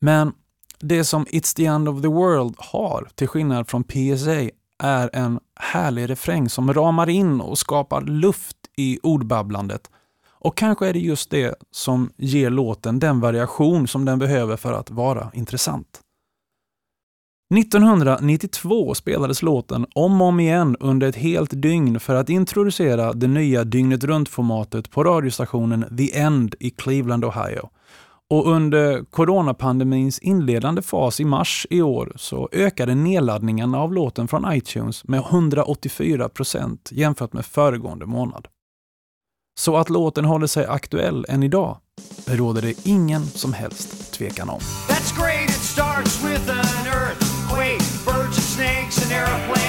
Men 0.00 0.32
det 0.78 1.04
som 1.04 1.26
It's 1.26 1.56
the 1.56 1.66
end 1.66 1.88
of 1.88 2.02
the 2.02 2.08
world 2.08 2.54
har, 2.58 3.08
till 3.14 3.28
skillnad 3.28 3.68
från 3.68 3.84
PSA, 3.84 4.50
är 4.82 5.10
en 5.12 5.40
härlig 5.56 6.10
refräng 6.10 6.48
som 6.48 6.72
ramar 6.74 7.08
in 7.08 7.40
och 7.40 7.58
skapar 7.58 8.00
luft 8.00 8.56
i 8.76 8.98
ordbabblandet. 9.02 9.90
Och 10.40 10.56
kanske 10.56 10.88
är 10.88 10.92
det 10.92 10.98
just 10.98 11.30
det 11.30 11.54
som 11.70 12.10
ger 12.16 12.50
låten 12.50 12.98
den 12.98 13.20
variation 13.20 13.88
som 13.88 14.04
den 14.04 14.18
behöver 14.18 14.56
för 14.56 14.72
att 14.72 14.90
vara 14.90 15.30
intressant. 15.34 16.00
1992 17.54 18.94
spelades 18.94 19.42
låten 19.42 19.86
om 19.94 20.20
och 20.20 20.28
om 20.28 20.40
igen 20.40 20.76
under 20.80 21.08
ett 21.08 21.16
helt 21.16 21.62
dygn 21.62 22.00
för 22.00 22.14
att 22.14 22.30
introducera 22.30 23.12
det 23.12 23.26
nya 23.26 23.64
dygnet 23.64 24.04
runt-formatet 24.04 24.90
på 24.90 25.04
radiostationen 25.04 25.96
The 25.96 26.18
End 26.18 26.54
i 26.60 26.70
Cleveland, 26.70 27.24
Ohio. 27.24 27.68
Och 28.30 28.46
under 28.46 29.04
coronapandemins 29.04 30.18
inledande 30.18 30.82
fas 30.82 31.20
i 31.20 31.24
mars 31.24 31.66
i 31.70 31.82
år 31.82 32.12
så 32.16 32.48
ökade 32.52 32.94
nedladdningen 32.94 33.74
av 33.74 33.92
låten 33.92 34.28
från 34.28 34.52
iTunes 34.52 35.04
med 35.04 35.20
184 35.20 36.28
procent 36.28 36.88
jämfört 36.92 37.32
med 37.32 37.46
föregående 37.46 38.06
månad. 38.06 38.48
Så 39.58 39.76
att 39.76 39.90
låten 39.90 40.24
håller 40.24 40.46
sig 40.46 40.66
aktuell 40.66 41.26
än 41.28 41.42
idag, 41.42 41.78
det 42.26 42.36
råder 42.36 42.62
det 42.62 42.86
ingen 42.86 43.26
som 43.26 43.52
helst 43.52 44.12
tvekan 44.12 44.50
om. 44.50 44.60
That's 44.88 45.16
great, 45.20 45.50
it 45.50 45.50
starts 45.50 46.24
with 46.24 46.50
an 46.50 46.86
earthquake, 46.86 47.82
birds 48.06 48.36
and 48.36 48.44
snakes, 48.44 49.02
and 49.04 49.12
airplanes. 49.12 49.59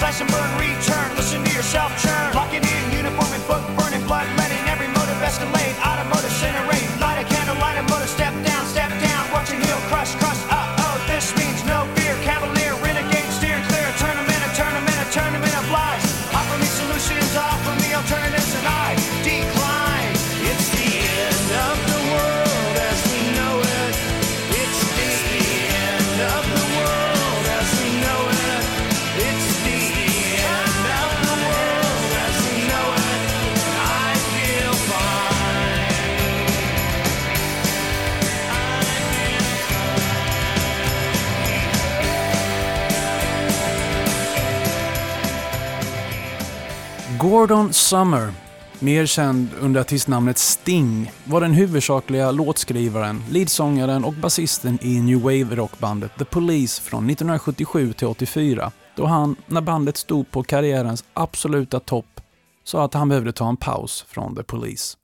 Slash 0.00 0.20
and 0.22 0.30
burn, 0.30 0.50
return. 0.56 1.14
Listen 1.14 1.44
to 1.44 1.52
yourself 1.52 1.92
churn. 2.02 2.32
Locking 2.34 2.64
in, 2.64 2.92
uniform 2.96 3.30
and 3.34 3.46
book, 3.46 3.79
Gordon 47.30 47.72
Summer, 47.72 48.32
mer 48.78 49.06
känd 49.06 49.48
under 49.60 49.80
artistnamnet 49.80 50.38
Sting, 50.38 51.12
var 51.24 51.40
den 51.40 51.52
huvudsakliga 51.52 52.30
låtskrivaren, 52.30 53.22
leadsångaren 53.30 54.04
och 54.04 54.12
basisten 54.12 54.78
i 54.82 55.00
New 55.00 55.22
Wave-rockbandet 55.22 56.18
The 56.18 56.24
Police 56.24 56.82
från 56.82 57.10
1977 57.10 57.92
till 57.92 58.06
84, 58.06 58.72
då 58.96 59.06
han, 59.06 59.36
när 59.46 59.60
bandet 59.60 59.96
stod 59.96 60.30
på 60.30 60.42
karriärens 60.42 61.04
absoluta 61.14 61.80
topp, 61.80 62.20
sa 62.64 62.84
att 62.84 62.94
han 62.94 63.08
behövde 63.08 63.32
ta 63.32 63.48
en 63.48 63.56
paus 63.56 64.04
från 64.08 64.36
The 64.36 64.42
Police. 64.42 64.96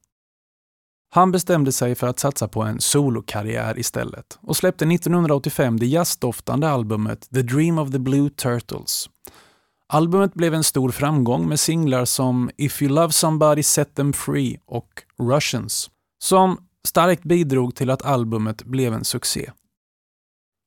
Han 1.11 1.33
bestämde 1.33 1.72
sig 1.72 1.95
för 1.95 2.07
att 2.07 2.18
satsa 2.18 2.49
på 2.49 2.62
en 2.62 2.81
solokarriär 2.81 3.79
istället 3.79 4.39
och 4.41 4.57
släppte 4.57 4.85
1985 4.85 5.79
det 5.79 5.87
jazzdoftande 5.87 6.68
albumet 6.68 7.31
The 7.35 7.43
Dream 7.43 7.79
of 7.79 7.93
the 7.93 7.99
Blue 7.99 8.31
Turtles. 8.31 9.09
Albumet 9.89 10.34
blev 10.34 10.55
en 10.55 10.64
stor 10.64 10.91
framgång 10.91 11.49
med 11.49 11.61
singlar 11.61 12.05
som 12.05 12.51
If 12.57 12.82
You 12.82 12.93
Love 12.93 13.12
Somebody 13.12 13.62
Set 13.62 13.95
Them 13.95 14.12
Free 14.12 14.59
och 14.66 15.03
Russians, 15.18 15.91
som 16.22 16.59
starkt 16.84 17.22
bidrog 17.22 17.74
till 17.74 17.91
att 17.91 18.03
albumet 18.03 18.64
blev 18.64 18.95
en 18.95 19.05
succé. 19.05 19.51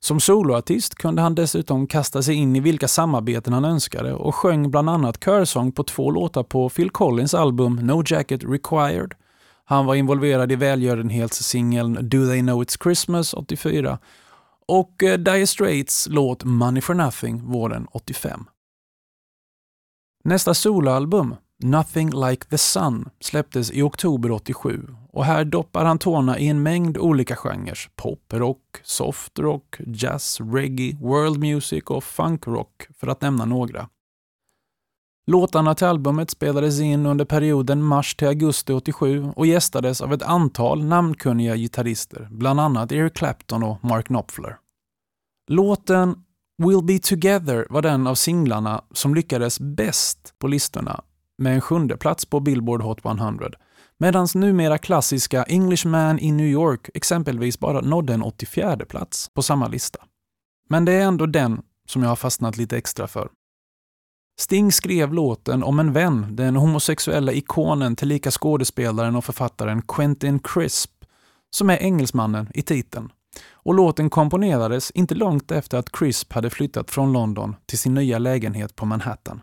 Som 0.06 0.20
soloartist 0.20 0.96
kunde 0.96 1.22
han 1.22 1.36
dessutom 1.36 1.88
kasta 1.88 2.22
sig 2.22 2.36
in 2.36 2.56
i 2.56 2.60
vilka 2.60 2.88
samarbeten 2.88 3.54
han 3.54 3.66
önskade 3.66 4.14
och 4.14 4.36
sjöng 4.36 4.72
bland 4.72 4.90
annat 4.90 5.24
körsång 5.24 5.72
på 5.72 5.84
två 5.84 6.12
låtar 6.12 6.44
på 6.44 6.70
Phil 6.70 6.90
Collins 6.90 7.34
album 7.34 7.76
No 7.76 8.04
Jacket 8.06 8.44
Required. 8.44 9.14
Han 9.66 9.86
var 9.86 9.96
involverad 9.96 10.52
i 10.52 10.56
välgörenhetssingeln 10.56 12.10
Do 12.10 12.26
They 12.26 12.42
Know 12.42 12.64
It's 12.64 12.84
Christmas 12.84 13.34
84 13.34 14.00
och 14.68 15.04
eh, 15.04 15.18
Dire 15.18 15.48
Straits 15.48 16.08
låt 16.10 16.44
Money 16.44 16.82
for 16.82 16.94
Nothing 16.94 17.42
våren 17.44 17.88
85. 17.92 18.46
Nästa 20.24 20.54
soloalbum, 20.54 21.36
Nothing 21.64 22.10
Like 22.28 22.46
the 22.46 22.58
Sun, 22.58 23.10
släpptes 23.20 23.72
i 23.72 23.82
oktober 23.82 24.32
87 24.32 24.88
och 25.12 25.26
här 25.26 25.46
doppar 25.46 25.86
han 25.86 25.98
tårna 25.98 26.40
i 26.40 26.48
en 26.48 26.64
mängd 26.64 26.98
olika 26.98 27.36
genrer. 27.36 27.80
Poprock, 27.96 28.62
softrock, 28.84 29.76
jazz, 29.88 30.38
reggae, 30.42 30.98
world 31.02 31.40
music 31.40 31.84
och 31.84 32.04
funkrock 32.04 32.88
för 33.00 33.08
att 33.08 33.22
nämna 33.22 33.46
några. 33.46 33.90
Låtarna 35.28 35.76
till 35.76 35.88
albumet 35.88 36.30
spelades 36.30 36.80
in 36.80 37.06
under 37.06 37.26
perioden 37.26 37.84
mars 37.84 38.16
till 38.16 38.28
augusti 38.28 38.74
87 38.74 39.32
och 39.36 39.46
gästades 39.46 40.02
av 40.02 40.14
ett 40.14 40.24
antal 40.24 40.86
namnkunniga 40.86 41.56
gitarrister, 41.56 42.28
bland 42.32 42.60
annat 42.60 42.92
Eric 42.92 43.14
Clapton 43.14 43.64
och 43.64 43.84
Mark 43.84 44.06
Knopfler. 44.06 44.58
Låten 45.48 46.24
We'll 46.62 46.84
Be 46.84 47.00
Together 47.00 47.68
var 47.70 47.82
den 47.82 48.08
av 48.08 48.16
singlarna 48.16 48.82
som 48.92 49.16
lyckades 49.16 49.60
bäst 49.60 50.34
på 50.40 50.48
listorna 50.48 51.02
med 51.38 51.54
en 51.54 51.62
sjunde 51.62 51.98
plats 51.98 52.26
på 52.26 52.40
Billboard 52.40 52.82
Hot 52.82 53.06
100 53.06 53.50
medan 53.98 54.28
numera 54.36 54.78
klassiska 54.78 55.44
Englishman 55.44 56.20
in 56.20 56.38
New 56.38 56.48
York 56.48 56.90
exempelvis 56.94 57.60
bara 57.60 57.82
nådde 57.82 58.14
en 58.14 58.24
84 58.24 58.78
plats 58.90 59.30
på 59.34 59.42
samma 59.42 59.68
lista. 59.68 60.00
Men 60.70 60.86
det 60.86 60.92
är 60.92 61.02
ändå 61.02 61.26
den 61.26 61.62
som 61.88 62.02
jag 62.02 62.10
har 62.10 62.16
fastnat 62.16 62.58
lite 62.58 62.78
extra 62.78 63.08
för. 63.08 63.30
Sting 64.40 64.72
skrev 64.72 65.14
låten 65.14 65.64
om 65.64 65.80
en 65.80 65.94
vän, 65.94 66.36
den 66.36 66.56
homosexuella 66.56 67.32
ikonen 67.32 67.96
tillika 67.96 68.32
skådespelaren 68.32 69.16
och 69.16 69.26
författaren 69.26 69.82
Quentin 69.82 70.40
Crisp, 70.40 70.92
som 71.56 71.70
är 71.70 71.78
engelsmannen 71.78 72.48
i 72.54 72.62
titeln. 72.62 73.12
Och 73.52 73.74
låten 73.74 74.10
komponerades 74.10 74.92
inte 74.92 75.16
långt 75.16 75.52
efter 75.52 75.78
att 75.78 75.92
Crisp 75.92 76.34
hade 76.34 76.50
flyttat 76.50 76.92
från 76.92 77.14
London 77.14 77.56
till 77.66 77.80
sin 77.80 77.94
nya 77.94 78.20
lägenhet 78.20 78.76
på 78.76 78.86
Manhattan. 78.86 79.42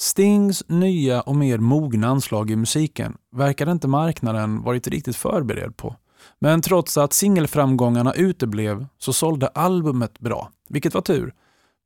Stings 0.00 0.68
nya 0.68 1.20
och 1.20 1.36
mer 1.36 1.58
mogna 1.58 2.08
anslag 2.08 2.50
i 2.50 2.56
musiken 2.56 3.16
verkade 3.32 3.72
inte 3.72 3.88
marknaden 3.88 4.62
varit 4.62 4.88
riktigt 4.88 5.16
förberedd 5.16 5.76
på. 5.76 5.96
Men 6.38 6.62
trots 6.62 6.98
att 6.98 7.12
singelframgångarna 7.12 8.14
uteblev 8.14 8.86
så 8.98 9.12
sålde 9.12 9.48
albumet 9.48 10.18
bra, 10.18 10.50
vilket 10.68 10.94
var 10.94 11.00
tur. 11.00 11.34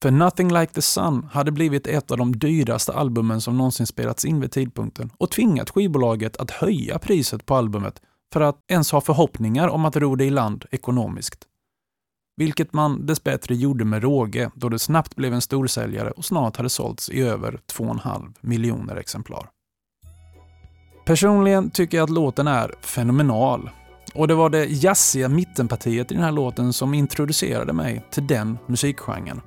För 0.02 0.10
Nothing 0.10 0.52
Like 0.52 0.72
The 0.72 0.82
Sun 0.82 1.28
hade 1.32 1.52
blivit 1.52 1.86
ett 1.86 2.10
av 2.10 2.18
de 2.18 2.38
dyraste 2.38 2.92
albumen 2.92 3.40
som 3.40 3.58
någonsin 3.58 3.86
spelats 3.86 4.24
in 4.24 4.40
vid 4.40 4.52
tidpunkten 4.52 5.10
och 5.18 5.30
tvingat 5.30 5.70
skivbolaget 5.70 6.36
att 6.36 6.50
höja 6.50 6.98
priset 6.98 7.46
på 7.46 7.54
albumet 7.54 8.02
för 8.34 8.40
att 8.40 8.56
ens 8.68 8.92
ha 8.92 9.00
förhoppningar 9.00 9.68
om 9.68 9.84
att 9.84 9.96
ro 9.96 10.16
det 10.16 10.24
i 10.24 10.30
land 10.30 10.64
ekonomiskt. 10.70 11.44
Vilket 12.36 12.72
man 12.72 13.06
dessbättre 13.06 13.54
gjorde 13.54 13.84
med 13.84 14.02
råge 14.02 14.50
då 14.54 14.68
det 14.68 14.78
snabbt 14.78 15.16
blev 15.16 15.34
en 15.34 15.40
storsäljare 15.40 16.10
och 16.10 16.24
snart 16.24 16.56
hade 16.56 16.68
sålts 16.68 17.10
i 17.10 17.22
över 17.22 17.60
2,5 17.72 18.34
miljoner 18.40 18.96
exemplar. 18.96 19.50
Personligen 21.04 21.70
tycker 21.70 21.96
jag 21.96 22.04
att 22.04 22.10
låten 22.10 22.46
är 22.48 22.74
fenomenal. 22.80 23.70
Och 24.14 24.28
det 24.28 24.34
var 24.34 24.50
det 24.50 24.64
jazziga 24.64 25.28
mittenpartiet 25.28 26.10
i 26.10 26.14
den 26.14 26.24
här 26.24 26.32
låten 26.32 26.72
som 26.72 26.94
introducerade 26.94 27.72
mig 27.72 28.04
till 28.10 28.26
den 28.26 28.58
musikgenren. 28.66 29.40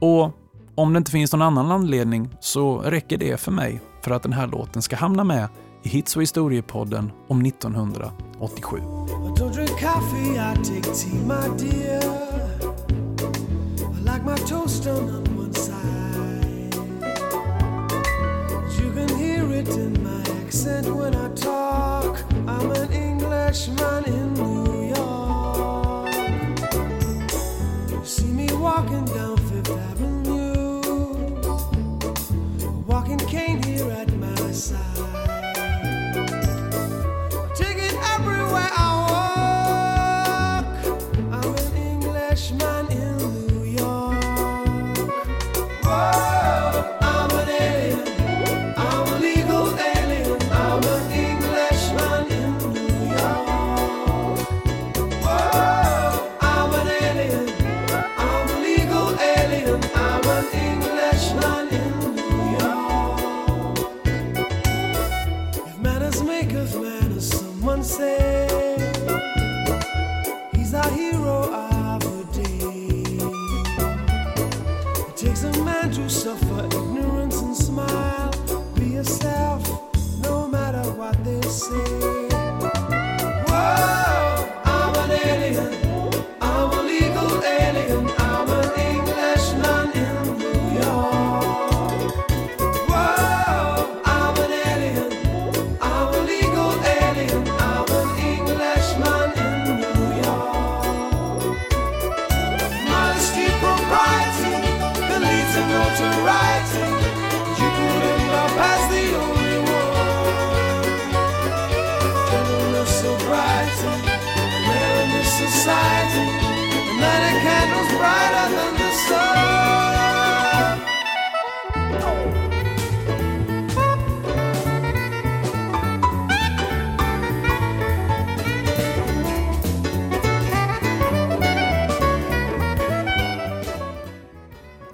Och 0.00 0.30
om 0.74 0.92
det 0.92 0.98
inte 0.98 1.10
finns 1.10 1.32
någon 1.32 1.42
annan 1.42 1.70
anledning 1.70 2.30
så 2.40 2.78
räcker 2.78 3.18
det 3.18 3.40
för 3.40 3.52
mig 3.52 3.80
för 4.02 4.10
att 4.10 4.22
den 4.22 4.32
här 4.32 4.46
låten 4.46 4.82
ska 4.82 4.96
hamna 4.96 5.24
med 5.24 5.48
i 5.86 5.88
Hits 5.88 6.16
och 6.16 6.22
historiepodden 6.22 7.12
om 7.28 7.44
1987. 7.44 8.76
I 8.76 8.80
don't 9.38 9.52
drink 9.52 9.70
coffee, 9.70 10.32
I 10.32 10.54
take 10.64 10.94
tea, 10.94 11.18
my 11.26 11.48
dear. 11.58 12.00
I 13.94 14.00
like 14.00 14.24
my 14.24 14.36
toast 14.36 14.86
on 14.86 15.24
one 15.38 15.54
side. 15.54 16.05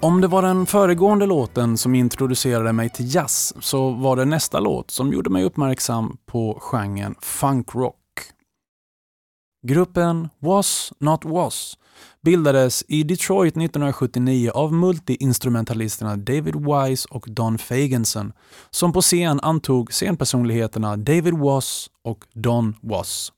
Om 0.03 0.21
det 0.21 0.27
var 0.27 0.41
den 0.41 0.65
föregående 0.65 1.25
låten 1.25 1.77
som 1.77 1.95
introducerade 1.95 2.73
mig 2.73 2.89
till 2.89 3.15
jazz 3.15 3.53
så 3.59 3.89
var 3.89 4.15
det 4.15 4.25
nästa 4.25 4.59
låt 4.59 4.91
som 4.91 5.13
gjorde 5.13 5.29
mig 5.29 5.43
uppmärksam 5.43 6.17
på 6.25 6.57
genren 6.61 7.15
funkrock. 7.21 7.95
Gruppen 9.67 10.29
Was 10.39 10.93
Not 10.99 11.25
Was 11.25 11.77
bildades 12.21 12.83
i 12.87 13.03
Detroit 13.03 13.57
1979 13.57 14.51
av 14.53 14.73
multiinstrumentalisterna 14.73 16.15
David 16.15 16.55
Wise 16.55 17.07
och 17.11 17.25
Don 17.27 17.57
Fagenson 17.57 18.33
som 18.69 18.93
på 18.93 19.01
scen 19.01 19.39
antog 19.39 19.93
scenpersonligheterna 19.93 20.97
David 20.97 21.37
Was 21.37 21.89
och 22.03 22.25
Don 22.33 22.75
Was. 22.81 23.32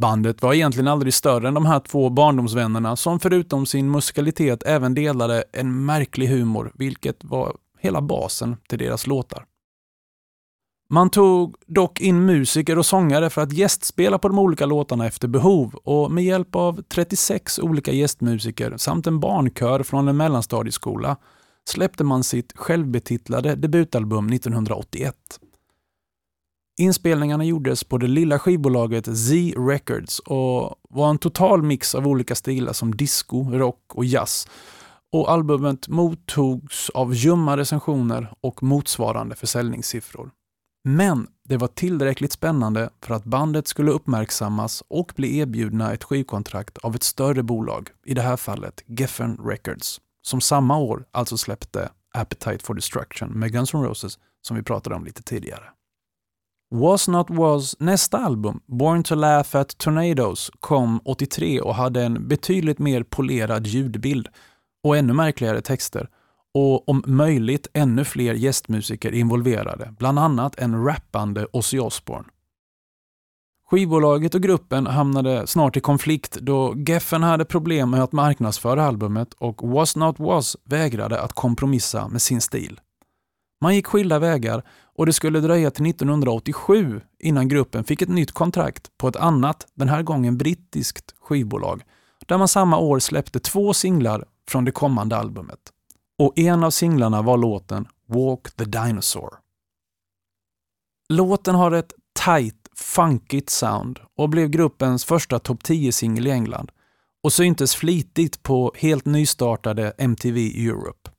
Bandet 0.00 0.42
var 0.42 0.54
egentligen 0.54 0.88
aldrig 0.88 1.14
större 1.14 1.48
än 1.48 1.54
de 1.54 1.66
här 1.66 1.80
två 1.80 2.10
barndomsvännerna 2.10 2.96
som 2.96 3.20
förutom 3.20 3.66
sin 3.66 3.90
musikalitet 3.90 4.62
även 4.66 4.94
delade 4.94 5.44
en 5.52 5.84
märklig 5.84 6.26
humor, 6.26 6.72
vilket 6.74 7.24
var 7.24 7.56
hela 7.78 8.00
basen 8.00 8.56
till 8.68 8.78
deras 8.78 9.06
låtar. 9.06 9.44
Man 10.92 11.10
tog 11.10 11.56
dock 11.66 12.00
in 12.00 12.26
musiker 12.26 12.78
och 12.78 12.86
sångare 12.86 13.30
för 13.30 13.42
att 13.42 13.52
gästspela 13.52 14.18
på 14.18 14.28
de 14.28 14.38
olika 14.38 14.66
låtarna 14.66 15.06
efter 15.06 15.28
behov 15.28 15.74
och 15.74 16.10
med 16.10 16.24
hjälp 16.24 16.54
av 16.56 16.82
36 16.82 17.58
olika 17.58 17.92
gästmusiker 17.92 18.76
samt 18.76 19.06
en 19.06 19.20
barnkör 19.20 19.82
från 19.82 20.08
en 20.08 20.16
mellanstadieskola 20.16 21.16
släppte 21.68 22.04
man 22.04 22.24
sitt 22.24 22.52
självbetitlade 22.56 23.54
debutalbum 23.54 24.32
1981. 24.32 25.14
Inspelningarna 26.80 27.44
gjordes 27.44 27.84
på 27.84 27.98
det 27.98 28.06
lilla 28.06 28.38
skivbolaget 28.38 29.04
Z 29.04 29.34
Records 29.56 30.18
och 30.18 30.74
var 30.90 31.10
en 31.10 31.18
total 31.18 31.62
mix 31.62 31.94
av 31.94 32.06
olika 32.06 32.34
stilar 32.34 32.72
som 32.72 32.96
disco, 32.96 33.50
rock 33.52 33.94
och 33.94 34.04
jazz. 34.04 34.48
Och 35.12 35.30
albumet 35.30 35.88
mottogs 35.88 36.90
av 36.90 37.14
ljumma 37.14 37.56
recensioner 37.56 38.32
och 38.40 38.62
motsvarande 38.62 39.36
försäljningssiffror. 39.36 40.30
Men 40.84 41.26
det 41.48 41.56
var 41.56 41.68
tillräckligt 41.68 42.32
spännande 42.32 42.90
för 43.02 43.14
att 43.14 43.24
bandet 43.24 43.68
skulle 43.68 43.90
uppmärksammas 43.90 44.82
och 44.88 45.12
bli 45.16 45.38
erbjudna 45.38 45.92
ett 45.92 46.04
skivkontrakt 46.04 46.78
av 46.78 46.94
ett 46.94 47.02
större 47.02 47.42
bolag, 47.42 47.88
i 48.06 48.14
det 48.14 48.22
här 48.22 48.36
fallet 48.36 48.82
Geffen 48.86 49.36
Records, 49.44 50.00
som 50.22 50.40
samma 50.40 50.78
år 50.78 51.04
alltså 51.10 51.36
släppte 51.36 51.90
Appetite 52.14 52.64
for 52.64 52.74
Destruction 52.74 53.28
med 53.28 53.52
Guns 53.52 53.74
N' 53.74 53.82
Roses 53.82 54.18
som 54.42 54.56
vi 54.56 54.62
pratade 54.62 54.96
om 54.96 55.04
lite 55.04 55.22
tidigare. 55.22 55.64
Was 56.74 57.08
Not 57.08 57.26
Was 57.30 57.76
nästa 57.78 58.18
album, 58.18 58.60
Born 58.66 59.02
to 59.02 59.14
Laugh 59.14 59.56
at 59.56 59.78
Tornadoes, 59.78 60.50
kom 60.60 61.00
83 61.04 61.60
och 61.60 61.74
hade 61.74 62.02
en 62.02 62.28
betydligt 62.28 62.78
mer 62.78 63.02
polerad 63.02 63.66
ljudbild 63.66 64.28
och 64.84 64.96
ännu 64.96 65.12
märkligare 65.12 65.60
texter 65.60 66.08
och 66.54 66.88
om 66.88 67.02
möjligt 67.06 67.66
ännu 67.74 68.04
fler 68.04 68.34
gästmusiker 68.34 69.12
involverade, 69.12 69.94
bland 69.98 70.18
annat 70.18 70.58
en 70.58 70.84
rappande 70.84 71.46
Ozzy 71.52 71.78
Osbourne. 71.78 72.28
Skivbolaget 73.70 74.34
och 74.34 74.42
gruppen 74.42 74.86
hamnade 74.86 75.46
snart 75.46 75.76
i 75.76 75.80
konflikt 75.80 76.38
då 76.40 76.74
Geffen 76.76 77.22
hade 77.22 77.44
problem 77.44 77.90
med 77.90 78.02
att 78.02 78.12
marknadsföra 78.12 78.84
albumet 78.84 79.34
och 79.34 79.70
Was 79.70 79.96
Not 79.96 80.18
Was 80.18 80.56
vägrade 80.64 81.20
att 81.20 81.32
kompromissa 81.32 82.08
med 82.08 82.22
sin 82.22 82.40
stil. 82.40 82.80
Man 83.60 83.74
gick 83.74 83.86
skilda 83.86 84.18
vägar 84.18 84.62
och 84.96 85.06
det 85.06 85.12
skulle 85.12 85.40
dröja 85.40 85.70
till 85.70 85.86
1987 85.86 87.00
innan 87.18 87.48
gruppen 87.48 87.84
fick 87.84 88.02
ett 88.02 88.08
nytt 88.08 88.32
kontrakt 88.32 88.98
på 88.98 89.08
ett 89.08 89.16
annat, 89.16 89.66
den 89.74 89.88
här 89.88 90.02
gången 90.02 90.38
brittiskt, 90.38 91.14
skivbolag 91.20 91.82
där 92.30 92.38
man 92.38 92.48
samma 92.48 92.78
år 92.78 92.98
släppte 92.98 93.40
två 93.40 93.74
singlar 93.74 94.24
från 94.48 94.64
det 94.64 94.72
kommande 94.72 95.16
albumet. 95.16 95.58
Och 96.18 96.38
en 96.38 96.64
av 96.64 96.70
singlarna 96.70 97.22
var 97.22 97.36
låten 97.36 97.88
Walk 98.06 98.56
the 98.56 98.64
Dinosaur. 98.64 99.30
Låten 101.08 101.54
har 101.54 101.72
ett 101.72 101.92
tight, 102.24 102.68
funkigt 102.74 103.50
sound 103.50 104.00
och 104.16 104.28
blev 104.28 104.48
gruppens 104.48 105.04
första 105.04 105.38
topp 105.38 105.62
10-singel 105.62 106.26
i 106.26 106.30
England 106.30 106.72
och 107.22 107.32
syntes 107.32 107.74
flitigt 107.74 108.42
på 108.42 108.72
helt 108.76 109.04
nystartade 109.04 109.92
MTV 109.98 110.68
Europe. 110.68 111.10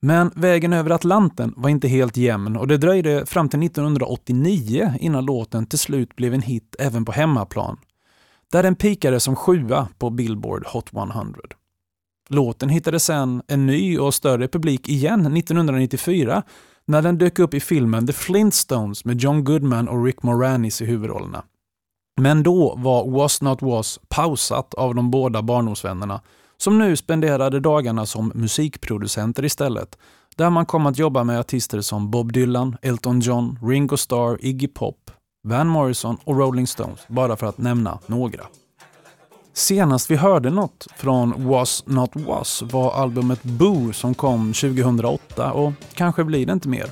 Men 0.00 0.30
vägen 0.34 0.72
över 0.72 0.90
Atlanten 0.90 1.54
var 1.56 1.68
inte 1.68 1.88
helt 1.88 2.16
jämn 2.16 2.56
och 2.56 2.68
det 2.68 2.76
dröjde 2.76 3.26
fram 3.26 3.48
till 3.48 3.62
1989 3.62 4.92
innan 5.00 5.24
låten 5.24 5.66
till 5.66 5.78
slut 5.78 6.16
blev 6.16 6.34
en 6.34 6.42
hit 6.42 6.76
även 6.78 7.04
på 7.04 7.12
hemmaplan, 7.12 7.78
där 8.52 8.62
den 8.62 8.74
pikade 8.74 9.20
som 9.20 9.36
sjua 9.36 9.88
på 9.98 10.10
Billboard 10.10 10.66
Hot 10.66 10.92
100. 10.94 11.40
Låten 12.28 12.68
hittade 12.68 13.00
sen 13.00 13.42
en 13.48 13.66
ny 13.66 13.98
och 13.98 14.14
större 14.14 14.48
publik 14.48 14.88
igen 14.88 15.36
1994 15.36 16.42
när 16.86 17.02
den 17.02 17.18
dök 17.18 17.38
upp 17.38 17.54
i 17.54 17.60
filmen 17.60 18.06
The 18.06 18.12
Flintstones 18.12 19.04
med 19.04 19.20
John 19.20 19.44
Goodman 19.44 19.88
och 19.88 20.04
Rick 20.04 20.22
Moranis 20.22 20.82
i 20.82 20.84
huvudrollerna. 20.84 21.44
Men 22.20 22.42
då 22.42 22.74
var 22.76 23.10
Was 23.10 23.42
Not 23.42 23.62
Was 23.62 24.00
pausat 24.08 24.74
av 24.74 24.94
de 24.94 25.10
båda 25.10 25.42
barndomsvännerna 25.42 26.20
som 26.62 26.78
nu 26.78 26.96
spenderade 26.96 27.60
dagarna 27.60 28.06
som 28.06 28.32
musikproducenter 28.34 29.44
istället, 29.44 29.98
där 30.36 30.50
man 30.50 30.66
kom 30.66 30.86
att 30.86 30.98
jobba 30.98 31.24
med 31.24 31.40
artister 31.40 31.80
som 31.80 32.10
Bob 32.10 32.32
Dylan, 32.32 32.76
Elton 32.82 33.20
John, 33.20 33.58
Ringo 33.62 33.96
Starr, 33.96 34.38
Iggy 34.40 34.68
Pop, 34.68 35.10
Van 35.42 35.68
Morrison 35.68 36.16
och 36.24 36.38
Rolling 36.38 36.66
Stones, 36.66 37.00
bara 37.08 37.36
för 37.36 37.46
att 37.46 37.58
nämna 37.58 37.98
några. 38.06 38.42
Senast 39.52 40.10
vi 40.10 40.16
hörde 40.16 40.50
något 40.50 40.86
från 40.96 41.48
Was 41.48 41.84
Not 41.86 42.10
Was 42.14 42.62
var 42.62 42.92
albumet 42.92 43.42
Boo 43.42 43.92
som 43.92 44.14
kom 44.14 44.52
2008 44.52 45.52
och 45.52 45.72
kanske 45.94 46.24
blir 46.24 46.46
det 46.46 46.52
inte 46.52 46.68
mer. 46.68 46.90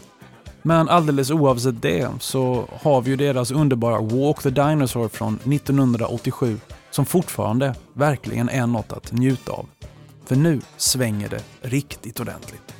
Men 0.62 0.88
alldeles 0.88 1.30
oavsett 1.30 1.82
det 1.82 2.08
så 2.20 2.68
har 2.82 3.00
vi 3.00 3.10
ju 3.10 3.16
deras 3.16 3.50
underbara 3.50 4.00
Walk 4.00 4.42
the 4.42 4.50
Dinosaur 4.50 5.08
från 5.08 5.34
1987 5.34 6.58
som 6.96 7.06
fortfarande 7.06 7.74
verkligen 7.92 8.48
är 8.48 8.66
något 8.66 8.92
att 8.92 9.12
njuta 9.12 9.52
av. 9.52 9.66
För 10.24 10.36
nu 10.36 10.60
svänger 10.76 11.28
det 11.28 11.42
riktigt 11.60 12.20
ordentligt. 12.20 12.74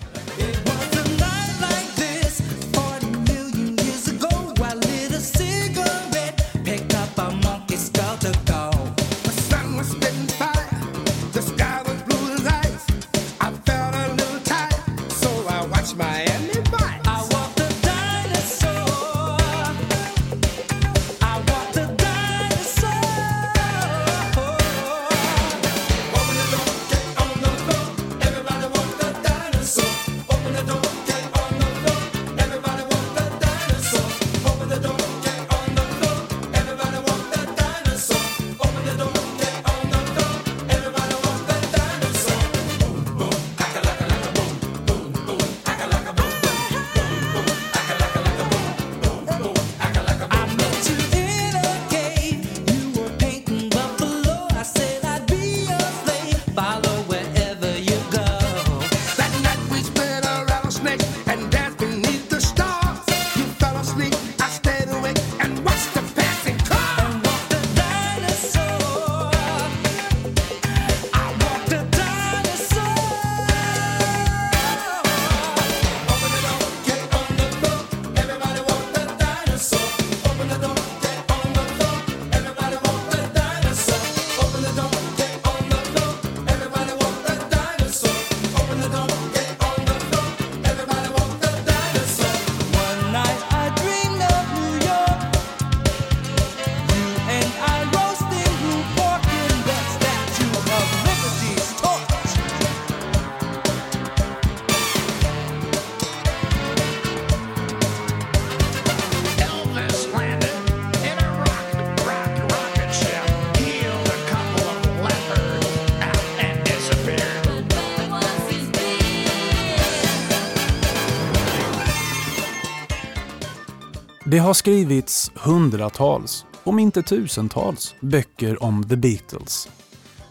Det 124.29 124.39
har 124.39 124.55
skrivits 124.55 125.33
hundratals, 125.35 126.47
om 126.65 126.79
inte 126.79 127.03
tusentals, 127.03 127.95
böcker 128.01 128.63
om 128.63 128.89
The 128.89 128.97
Beatles. 128.97 129.69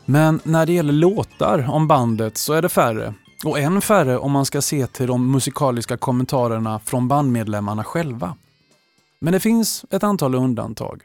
Men 0.06 0.40
när 0.44 0.66
det 0.66 0.74
gäller 0.74 0.94
låtar 0.94 1.70
om 1.70 1.88
bandet 1.88 2.38
så 2.38 2.54
är 2.54 2.62
det 2.62 2.70
färre. 2.70 3.14
Och 3.46 3.60
än 3.60 3.82
färre 3.82 4.18
om 4.18 4.32
man 4.32 4.46
ska 4.46 4.62
se 4.62 4.88
till 4.88 5.08
de 5.08 5.32
musikaliska 5.32 5.98
kommentarerna 5.98 6.80
från 6.80 7.08
bandmedlemmarna 7.08 7.84
själva. 7.84 8.36
Men 9.22 9.34
det 9.34 9.40
finns 9.40 9.86
ett 9.92 10.04
antal 10.04 10.36
undantag. 10.36 11.02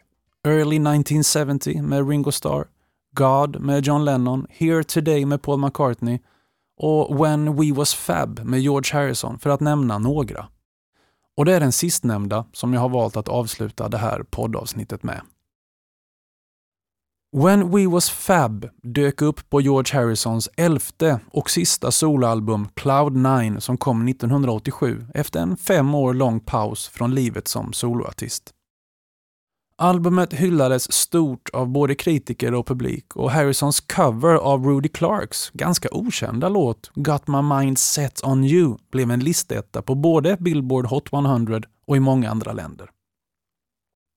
Early 0.47 0.77
1970 0.77 1.83
med 1.83 2.09
Ringo 2.09 2.33
Starr, 2.33 2.65
God 3.17 3.61
med 3.61 3.87
John 3.87 4.05
Lennon, 4.05 4.47
Here 4.51 4.85
Today 4.85 5.25
med 5.25 5.43
Paul 5.43 5.61
McCartney 5.61 6.19
och 6.77 7.25
When 7.25 7.57
We 7.57 7.73
Was 7.73 7.95
Fab 7.95 8.41
med 8.45 8.61
George 8.61 9.01
Harrison 9.01 9.39
för 9.39 9.51
att 9.51 9.61
nämna 9.61 9.99
några. 9.99 10.47
Och 11.41 11.47
det 11.47 11.55
är 11.55 11.61
den 11.61 11.73
sistnämnda 11.73 12.45
som 12.53 12.75
jag 12.75 12.81
har 12.81 12.89
valt 12.89 13.17
att 13.17 13.29
avsluta 13.29 13.89
det 13.89 13.99
här 13.99 14.23
poddavsnittet 14.31 15.03
med. 15.03 15.21
When 17.37 17.71
We 17.71 17.87
Was 17.87 18.11
Fab 18.11 18.69
dök 18.83 19.23
upp 19.23 19.51
på 19.51 19.61
George 19.61 20.01
Harrisons 20.01 20.49
elfte 20.57 21.21
och 21.31 21.51
sista 21.51 21.91
soloalbum 21.91 22.69
Cloud9 22.75 23.61
som 23.61 23.77
kom 23.77 24.09
1987 24.09 25.07
efter 25.15 25.41
en 25.41 25.57
fem 25.57 25.95
år 25.95 26.15
lång 26.15 26.41
paus 26.41 26.89
från 26.89 27.15
livet 27.15 27.49
som 27.49 27.73
soloartist. 27.73 28.55
Albumet 29.83 30.33
hyllades 30.33 30.93
stort 30.93 31.49
av 31.53 31.69
både 31.69 31.95
kritiker 31.95 32.55
och 32.55 32.67
publik 32.67 33.17
och 33.17 33.31
Harrisons 33.31 33.81
cover 33.81 34.35
av 34.35 34.65
Rudy 34.65 34.89
Clarks 34.89 35.51
ganska 35.51 35.89
okända 35.93 36.49
låt 36.49 36.91
Got 36.95 37.29
My 37.29 37.43
Mind 37.43 37.79
Set 37.79 38.25
On 38.25 38.45
You 38.45 38.77
blev 38.93 39.11
en 39.11 39.21
listetta 39.21 39.83
på 39.83 39.95
både 39.95 40.37
Billboard 40.41 40.87
Hot 40.87 41.13
100 41.13 41.61
och 41.87 41.97
i 41.97 42.01
många 42.01 42.31
andra 42.31 42.53
länder. 42.53 42.91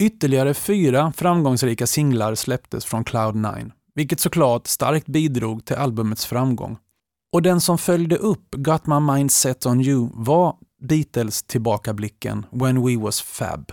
Ytterligare 0.04 0.54
fyra 0.54 1.14
framgångsrika 1.16 1.88
singlar 1.88 2.36
släpptes 2.36 2.86
från 2.86 3.06
Cloud9, 3.06 3.72
vilket 3.96 4.20
såklart 4.20 4.68
starkt 4.68 5.08
bidrog 5.08 5.66
till 5.66 5.76
albumets 5.76 6.26
framgång. 6.26 6.78
Och 7.34 7.42
den 7.42 7.62
som 7.62 7.78
följde 7.78 8.16
upp 8.16 8.56
Got 8.56 8.88
My 8.88 9.00
Mind 9.00 9.32
Set 9.32 9.66
On 9.66 9.82
You 9.82 10.10
var 10.14 10.56
Beatles 10.82 11.44
tillbakablicken 11.44 12.46
When 12.52 12.86
We 12.86 12.98
Was 12.98 13.22
Fab. 13.22 13.72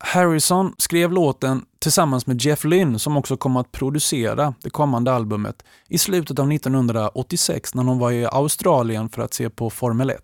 Harrison 0.00 0.74
skrev 0.78 1.12
låten 1.12 1.64
tillsammans 1.78 2.26
med 2.26 2.42
Jeff 2.42 2.64
Lynne 2.64 2.98
som 2.98 3.16
också 3.16 3.36
kom 3.36 3.56
att 3.56 3.72
producera 3.72 4.54
det 4.60 4.70
kommande 4.70 5.12
albumet 5.12 5.64
i 5.88 5.98
slutet 5.98 6.38
av 6.38 6.52
1986 6.52 7.74
när 7.74 7.84
de 7.84 7.98
var 7.98 8.10
i 8.10 8.26
Australien 8.26 9.08
för 9.08 9.22
att 9.22 9.34
se 9.34 9.50
på 9.50 9.70
Formel 9.70 10.10
1. 10.10 10.20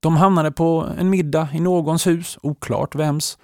De 0.00 0.16
hamnade 0.16 0.52
på 0.52 0.88
en 0.98 1.10
middag 1.10 1.48
i 1.54 1.60
någons 1.60 2.06
hus, 2.06 2.38
oklart 2.42 2.94
vems, 2.94 3.38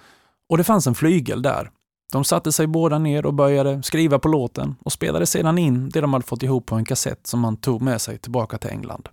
och 0.49 0.57
det 0.57 0.63
fanns 0.63 0.87
en 0.87 0.95
flygel 0.95 1.41
där. 1.41 1.71
De 2.11 2.23
satte 2.23 2.51
sig 2.51 2.67
båda 2.67 2.99
ner 2.99 3.25
och 3.25 3.33
började 3.33 3.83
skriva 3.83 4.19
på 4.19 4.27
låten 4.27 4.75
och 4.85 4.91
spelade 4.91 5.25
sedan 5.25 5.57
in 5.57 5.89
det 5.89 6.01
de 6.01 6.13
hade 6.13 6.25
fått 6.25 6.43
ihop 6.43 6.65
på 6.65 6.75
en 6.75 6.85
kassett 6.85 7.27
som 7.27 7.39
man 7.39 7.57
tog 7.57 7.81
med 7.81 8.01
sig 8.01 8.17
tillbaka 8.17 8.57
till 8.57 8.69
England. 8.69 9.09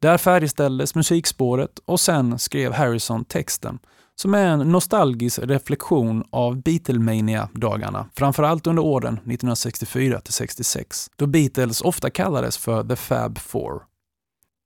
Där 0.00 0.18
färdigställdes 0.18 0.94
musikspåret 0.94 1.78
och 1.84 2.00
sen 2.00 2.38
skrev 2.38 2.72
Harrison 2.72 3.24
texten 3.24 3.78
som 4.16 4.34
är 4.34 4.46
en 4.46 4.58
nostalgisk 4.58 5.38
reflektion 5.42 6.24
av 6.30 6.62
Beatlemania-dagarna, 6.62 8.06
framförallt 8.14 8.66
under 8.66 8.82
åren 8.82 9.14
1964 9.14 10.20
till 10.20 10.32
66, 10.32 11.10
då 11.16 11.26
Beatles 11.26 11.80
ofta 11.80 12.10
kallades 12.10 12.58
för 12.58 12.84
The 12.84 12.96
Fab 12.96 13.38
Four. 13.38 13.82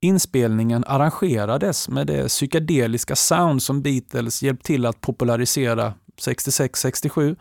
Inspelningen 0.01 0.83
arrangerades 0.87 1.89
med 1.89 2.07
det 2.07 2.27
psykedeliska 2.27 3.15
sound 3.15 3.63
som 3.63 3.81
Beatles 3.81 4.43
hjälpt 4.43 4.65
till 4.65 4.85
att 4.85 5.01
popularisera 5.01 5.93
66-67 6.21 7.35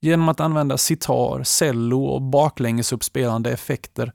genom 0.00 0.28
att 0.28 0.40
använda 0.40 0.78
sitar, 0.78 1.42
cello 1.42 2.04
och 2.04 2.22
baklängesuppspelande 2.22 3.50
effekter 3.50 4.12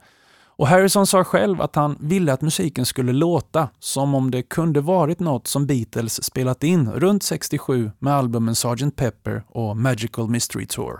och 0.59 0.67
Harrison 0.67 1.07
sa 1.07 1.23
själv 1.23 1.61
att 1.61 1.75
han 1.75 1.97
ville 1.99 2.33
att 2.33 2.41
musiken 2.41 2.85
skulle 2.85 3.13
låta 3.13 3.69
som 3.79 4.15
om 4.15 4.31
det 4.31 4.41
kunde 4.41 4.81
varit 4.81 5.19
något 5.19 5.47
som 5.47 5.65
Beatles 5.65 6.23
spelat 6.23 6.63
in 6.63 6.91
runt 6.91 7.23
67 7.23 7.91
med 7.99 8.13
albumen 8.13 8.55
Sgt. 8.55 8.95
Pepper 8.95 9.43
och 9.47 9.77
Magical 9.77 10.29
Mystery 10.29 10.65
Tour. 10.65 10.99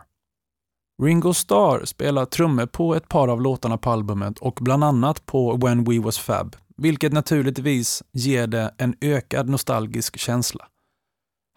Ringo 1.04 1.34
Starr 1.34 1.86
spelar 1.86 2.26
trummor 2.26 2.66
på 2.66 2.96
ett 2.96 3.08
par 3.08 3.28
av 3.28 3.42
låtarna 3.42 3.78
på 3.78 3.90
albumet 3.90 4.40
och 4.40 4.60
bland 4.62 4.84
annat 4.84 5.26
på 5.26 5.58
When 5.58 5.84
We 5.84 6.00
Was 6.00 6.20
Fab, 6.20 6.56
vilket 6.78 7.14
naturligtvis 7.14 8.04
ger 8.12 8.48
det 8.48 8.74
en 8.78 8.96
ökad 9.02 9.50
nostalgisk 9.50 10.18
känsla. 10.18 10.66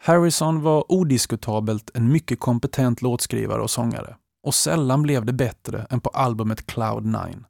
Harrison 0.03 0.63
var 0.63 0.93
odiskutabelt 0.93 1.91
en 1.95 2.13
mycket 2.13 2.41
kompetent 2.41 3.03
låtskrivare 3.03 3.63
och 3.63 3.71
sångare 3.71 4.17
och 4.47 4.55
sällan 4.55 5.03
blev 5.03 5.25
det 5.25 5.33
bättre 5.33 5.87
än 5.91 6.01
på 6.01 6.11
albumet 6.11 6.67
Cloud9. 6.67 7.45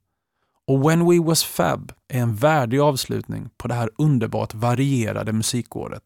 Och 0.72 0.90
When 0.90 1.08
We 1.10 1.18
Was 1.18 1.44
Fab 1.44 1.92
är 2.08 2.20
en 2.20 2.36
värdig 2.36 2.78
avslutning 2.78 3.48
på 3.56 3.68
det 3.68 3.74
här 3.74 3.90
underbart 3.98 4.54
varierade 4.54 5.32
musikåret. 5.32 6.02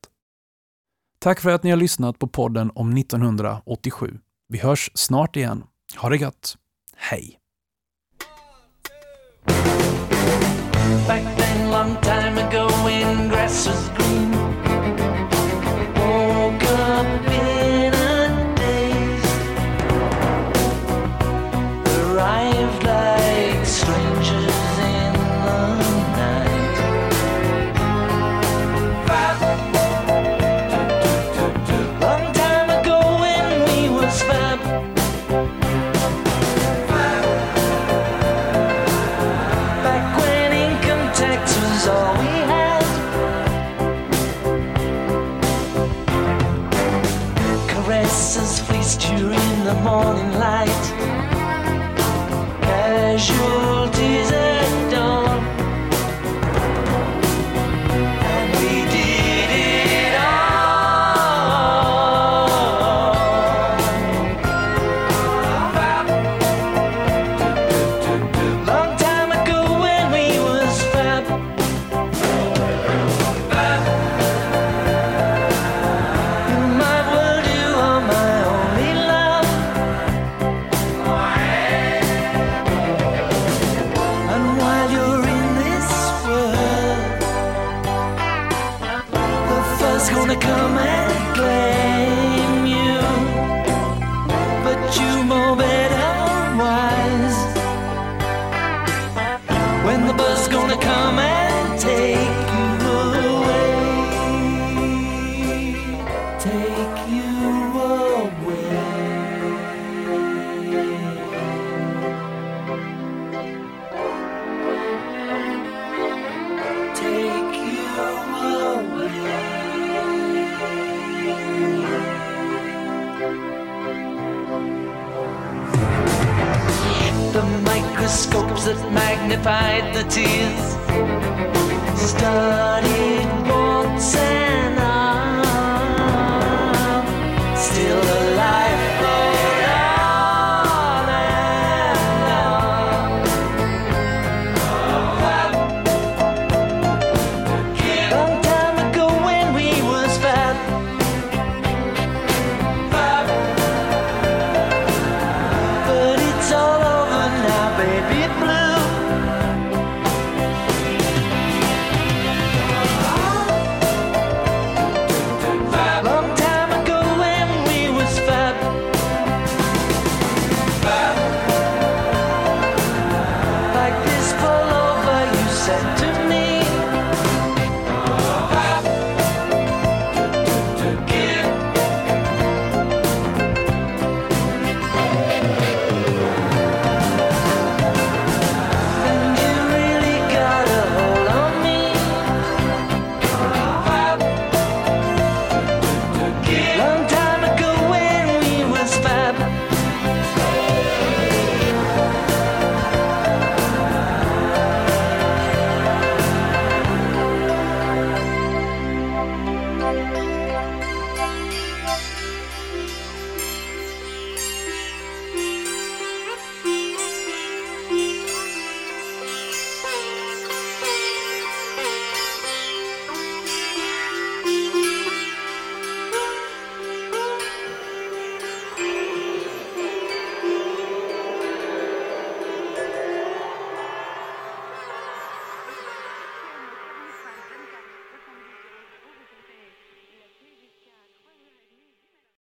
Tack 1.18 1.40
för 1.40 1.50
att 1.50 1.62
ni 1.62 1.70
har 1.70 1.76
lyssnat 1.76 2.18
på 2.18 2.26
podden 2.26 2.70
om 2.74 2.96
1987. 2.96 4.18
Vi 4.48 4.58
hörs 4.58 4.90
snart 4.94 5.36
igen. 5.36 5.64
Ha 5.96 6.08
det 6.08 6.16
gött. 6.16 6.56
Hej! 6.96 7.38
Back 11.08 11.36
then, 11.36 11.70
long 11.70 11.96
time 12.02 12.42
ago, 12.42 12.68
when 12.84 13.28
grass 13.28 13.66
was 13.66 13.88
green. 13.88 14.05